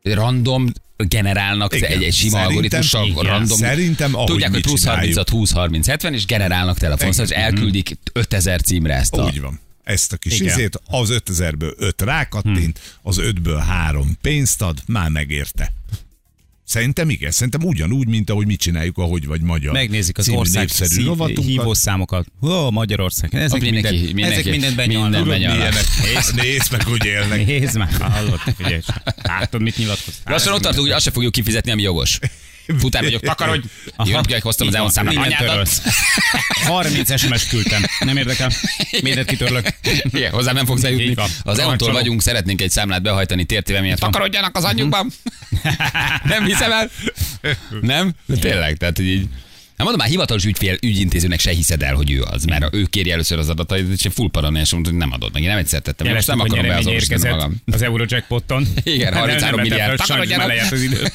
[0.02, 3.22] Random generálnak Igen, egy, egy sima algoritmussal igen.
[3.22, 3.58] random.
[3.58, 5.14] Szerintem, ahogy Tudják, hogy plusz csináljuk.
[5.14, 9.24] 30 20 30 70 és generálnak telefonszámot, és elküldik 5000 címre ezt a...
[9.24, 9.60] Úgy van.
[9.82, 10.58] Ezt a kis Igen.
[10.58, 15.72] izét, az 5000-ből 5 rákattint, az 5-ből 3 pénzt ad, már megérte.
[16.64, 19.72] Szerintem igen, szerintem ugyanúgy, mint ahogy mi csináljuk, ahogy vagy magyar.
[19.72, 21.44] Megnézik az ország népszerű rovatunkat.
[21.44, 22.26] hívószámokat.
[22.42, 23.34] Ó, Magyarország.
[23.34, 25.26] Ezek, Mindenki- minden, mindenki- ezek mindent minden benyalnak.
[25.26, 25.54] benyal.
[25.56, 25.84] Milyenek?
[26.14, 27.46] Nézd, nézd meg, hogy élnek.
[27.46, 28.80] Nézd már, hallod, figyelj.
[29.22, 30.32] Látod, mit nyilatkoztál?
[30.32, 32.18] Lassan ott tartunk, hogy azt se fogjuk kifizetni, ami jogos.
[32.78, 33.66] Futár vagyok, takarodj!
[34.04, 35.16] Ki, hogy hoztam az van, számlát.
[35.16, 35.46] Anyádat!
[35.46, 35.82] törölsz.
[36.64, 37.84] 30 SMS küldtem.
[38.00, 38.50] Nem érdekel.
[39.02, 39.66] Mindent kitörlök.
[40.12, 41.14] Igen, hozzám nem fogsz eljutni.
[41.42, 41.92] Az Kapcsoló.
[41.92, 43.98] vagyunk, szeretnénk egy számlát behajtani tértéve miatt.
[43.98, 45.12] Takarodjanak az anyjukban!
[46.24, 46.90] nem hiszem el?
[47.80, 48.12] Nem?
[48.26, 49.28] De tényleg, tehát így...
[49.83, 53.11] Nem mondom, már hivatalos ügyfél, ügyintézőnek se hiszed el, hogy ő az, mert ő kéri
[53.11, 55.43] először az adatait, és full mondta, hogy nem adod meg.
[55.43, 56.12] Én nem egyszer tettem.
[56.14, 57.55] Most nem akarom beazonosítani magam.
[57.66, 58.66] az Eurojackpoton.
[58.83, 59.97] Igen, Nem, 33 nem milliárd.
[59.97, 60.51] Takarodjanak.
[60.70, 61.07] az idő.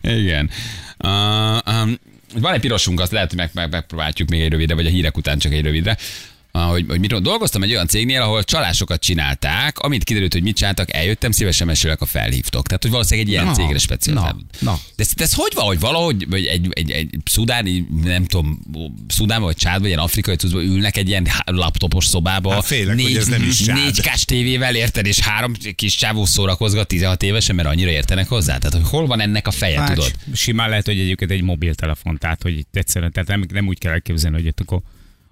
[0.20, 0.50] Igen.
[0.98, 1.98] Uh, um,
[2.34, 5.16] van egy pirosunk, azt lehet, hogy meg, meg, megpróbáljuk még egy rövidre, vagy a hírek
[5.16, 5.96] után csak egy rövidre.
[6.64, 10.94] Hogy, hogy miről dolgoztam egy olyan cégnél, ahol csalásokat csinálták, amint kiderült, hogy mit csináltak,
[10.94, 12.66] eljöttem, szívesen mesélek, a felhívtok.
[12.66, 14.56] Tehát, hogy valószínűleg egy ilyen Na, cégre specializálódott.
[14.60, 14.78] na, na.
[14.96, 18.60] De ez, ez hogy van, hogy valahogy vagy egy, egy, egy szudáni, nem tudom,
[19.08, 23.16] Szudánban vagy Csádban, vagy ilyen afrikai cuccban ülnek egy ilyen laptopos szobába, Hát félek, hogy
[23.16, 23.76] ez nem is Csád.
[23.76, 28.58] négy kás tévével érted, és három kis csávó szórakozgat 16 évesen, mert annyira értenek hozzá.
[28.58, 30.12] Tehát, hogy hol van ennek a feje, Hát, tudod?
[30.34, 33.92] Simán lehet, hogy egyébként egy mobiltelefon, tehát hogy itt egyszerűen, tehát nem, nem úgy kell
[33.92, 34.80] elképzelni, hogy itt akkor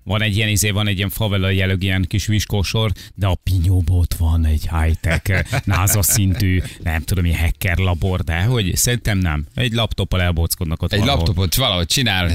[0.04, 3.98] van egy ilyen izé, van egy ilyen favela jelög, ilyen kis viskósor, de a pinyóban
[3.98, 9.46] ott van egy high-tech, NASA szintű, nem tudom, ilyen hacker labor, de hogy szerintem nem.
[9.54, 11.18] Egy laptoppal elbockodnak ott Egy valahol.
[11.18, 12.30] laptopot valahogy csinál,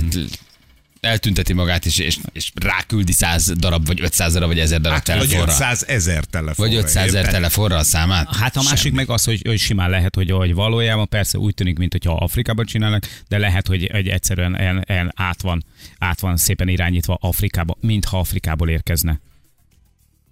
[1.01, 5.07] eltünteti magát, és, és, és ráküldi 100 darab, vagy 500 darab, vagy 1000 darab Hát,
[5.07, 5.51] vagy telefonra.
[5.51, 6.71] 500 ezer telefonra.
[6.71, 8.35] Vagy 500 ezer telefonra a számát.
[8.35, 11.77] Hát a másik meg az, hogy, hogy simán lehet, hogy, hogy valójában persze úgy tűnik,
[11.77, 15.65] mint hogyha Afrikában csinálnak, de lehet, hogy, hogy egyszerűen ilyen, ilyen át, van,
[15.97, 19.19] át van szépen irányítva Afrikába, mintha Afrikából érkezne.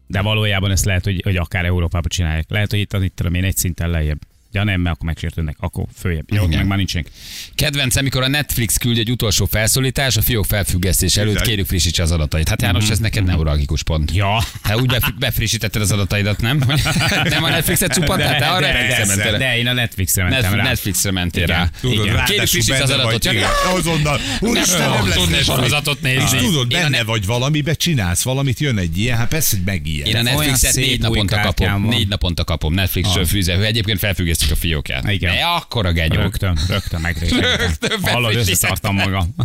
[0.08, 2.46] De valójában ezt lehet, hogy, hogy akár Európában csinálják.
[2.50, 4.20] Lehet, hogy itt, itt tudom én egy szinten lejjebb.
[4.58, 6.34] Ja nem, mert akkor megsértődnek, akkor följebb.
[6.34, 7.08] Jó, meg már nincsenek.
[7.56, 12.12] Kedvencem, amikor a Netflix küld egy utolsó felszólítás, a fiók felfüggesztés előtt kérjük frissítse az
[12.12, 12.50] adatait.
[12.50, 14.12] Hát János, ez neked neuralgikus pont.
[14.16, 14.44] Ja.
[14.62, 16.64] Hát úgy bef- befrissítetted az adataidat, nem?
[17.24, 19.38] nem a Netflixet csuppantál, te arra de, Netflixre de, mentél.
[19.38, 20.70] de, én a Netflixre mentem Netflix- rá.
[20.70, 21.70] Netflixre mentél rá.
[21.82, 24.20] Kérjük, frissíts az adatot, igen, Azonnal.
[24.40, 26.38] Úristen, Nem tudni sorozatot nézni.
[26.40, 30.08] Tudod, a benne vagy valamibe, csinálsz valamit, jön egy ilyen, hát persze, hogy megijed.
[30.08, 31.88] Én a Netflixet négy naponta kapom.
[31.88, 32.74] Négy naponta kapom.
[32.74, 33.54] Netflixről fűző.
[33.58, 35.12] Ő egyébként felfüggesztjük a fiókját.
[35.12, 35.34] Igen.
[35.34, 36.22] De akkora genyó.
[36.22, 37.56] Rögtön, rögtön megrégettem.
[37.58, 39.36] Rögtön Hallod, összeszartam magam.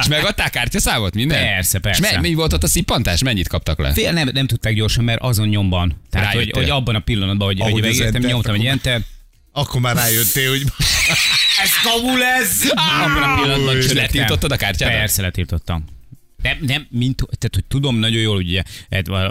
[0.00, 1.44] És megadták kártyaszámot minden?
[1.44, 2.10] Persze, persze.
[2.10, 3.22] És mi volt ott a szippantás?
[3.22, 3.92] Mennyit kaptak le?
[3.92, 6.00] Fél nem, nem tudták gyorsan, mert azon nyomban.
[6.10, 6.62] Tehát, hogy, Rájöttél.
[6.62, 9.00] hogy, abban a pillanatban, hogy, Ahogy hogy megértem, nyomtam egy enter,
[9.52, 10.62] Akkor már rájöttél, hogy
[11.62, 12.64] ez kamu lesz.
[12.70, 14.96] abban a pillanatban És letiltottad a kártyádat?
[14.96, 15.84] Persze, letiltottam.
[16.42, 18.62] Nem, nem, mint, tehát, hogy tudom nagyon jól, hogy ugye,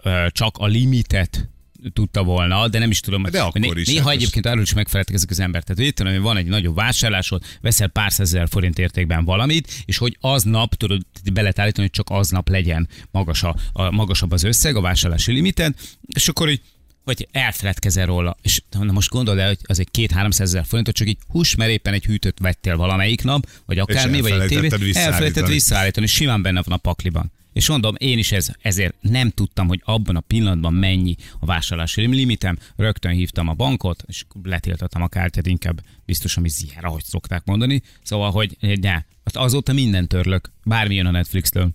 [0.03, 1.49] ö, csak a limitet
[1.93, 3.23] tudta volna, de nem is tudom.
[3.31, 5.63] De akkor né- is, Néha hát egyébként arról is megfeleltek ezek az emberek.
[5.63, 9.97] Tehát, hogy itt tudom, van egy nagyobb vásárlásod, veszel pár százezer forint értékben valamit, és
[9.97, 14.43] hogy aznap, tudod be lehet állítani, hogy csak aznap legyen magas a, a, magasabb az
[14.43, 15.73] összeg, a vásárlási limited,
[16.15, 16.61] és akkor így
[17.03, 21.07] hogy elfeledkezel róla, és na most gondold el, hogy az egy két-három ezer forintot csak
[21.07, 25.05] így hús, mert éppen egy hűtőt vettél valamelyik nap, vagy akármi, vagy egy tévét, visszaállítani.
[25.05, 27.31] elfelejtetted visszaállítani, simán benne van a pakliban.
[27.53, 32.07] És mondom, én is ez, ezért nem tudtam, hogy abban a pillanatban mennyi a vásárlási
[32.07, 37.45] limitem, rögtön hívtam a bankot, és letiltottam a kártyát, inkább biztos, ami zier, ahogy szokták
[37.45, 37.81] mondani.
[38.03, 41.69] Szóval, hogy ne, azt azóta minden törlök, bármi jön a Netflix-től.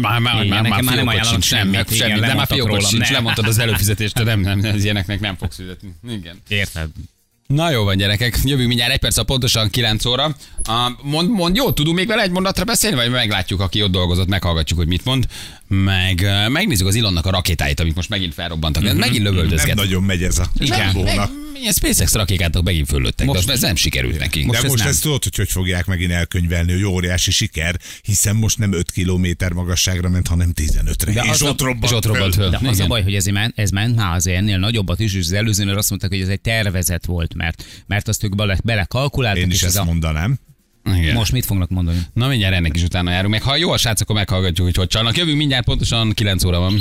[0.00, 2.14] Már, már, Igen, már, már, nekem már nem ajánlanak sincs, nem, semmit, meg igen, semmit,
[2.14, 3.12] de már lemondtak fiókot rólam, sincs, ne.
[3.12, 5.94] lemondtad az előfizetéstől, nem, nem, ez ilyeneknek nem fogsz fizetni.
[6.08, 6.40] Igen.
[6.48, 6.90] Érted?
[7.46, 10.36] Na jó van, gyerekek, jövünk mindjárt egy perc, a pontosan 9 óra.
[11.02, 14.78] Mond, mond, jó, tudunk még vele egy mondatra beszélni, vagy meglátjuk, aki ott dolgozott, meghallgatjuk,
[14.78, 15.26] hogy mit mond.
[15.84, 18.82] Meg megnézzük az Ilonnak a rakétáit, amik most megint felrobbantak.
[18.82, 18.96] Mm-hmm.
[18.96, 19.74] Megint Nem lövöldözget.
[19.76, 20.78] nagyon megy ez a Igen.
[20.78, 21.30] csávónak.
[21.60, 24.40] Ilyen SpaceX rakétátok megint föllőttek, Most- de ez nem sikerült neki.
[24.40, 24.88] De Most ez most nem.
[24.92, 29.52] ezt tudod, hogy hogy fogják megint elkönyvelni, hogy óriási siker, hiszen most nem 5 kilométer
[29.52, 31.12] magasságra ment, hanem 15-re.
[31.12, 32.50] De és, az ott robbant és ott robbant föl.
[32.50, 35.20] De az a baj, hogy ez, ment, ez ment már azért ennél nagyobbat is, és
[35.20, 39.42] az előzőnél azt mondták, hogy ez egy tervezet volt, mert, mert azt ők bele, belekalkuláltak,
[39.42, 40.38] Én is és ez ezt a, mondanám.
[40.84, 41.14] Igen.
[41.14, 41.98] Most mit fognak mondani?
[42.12, 43.32] Na mindjárt ennek is utána járunk.
[43.32, 45.16] Meg ha jó a srác, akkor meghallgatjuk, hogy hogy csalnak.
[45.16, 46.80] Jövünk mindjárt, pontosan 9 óra van.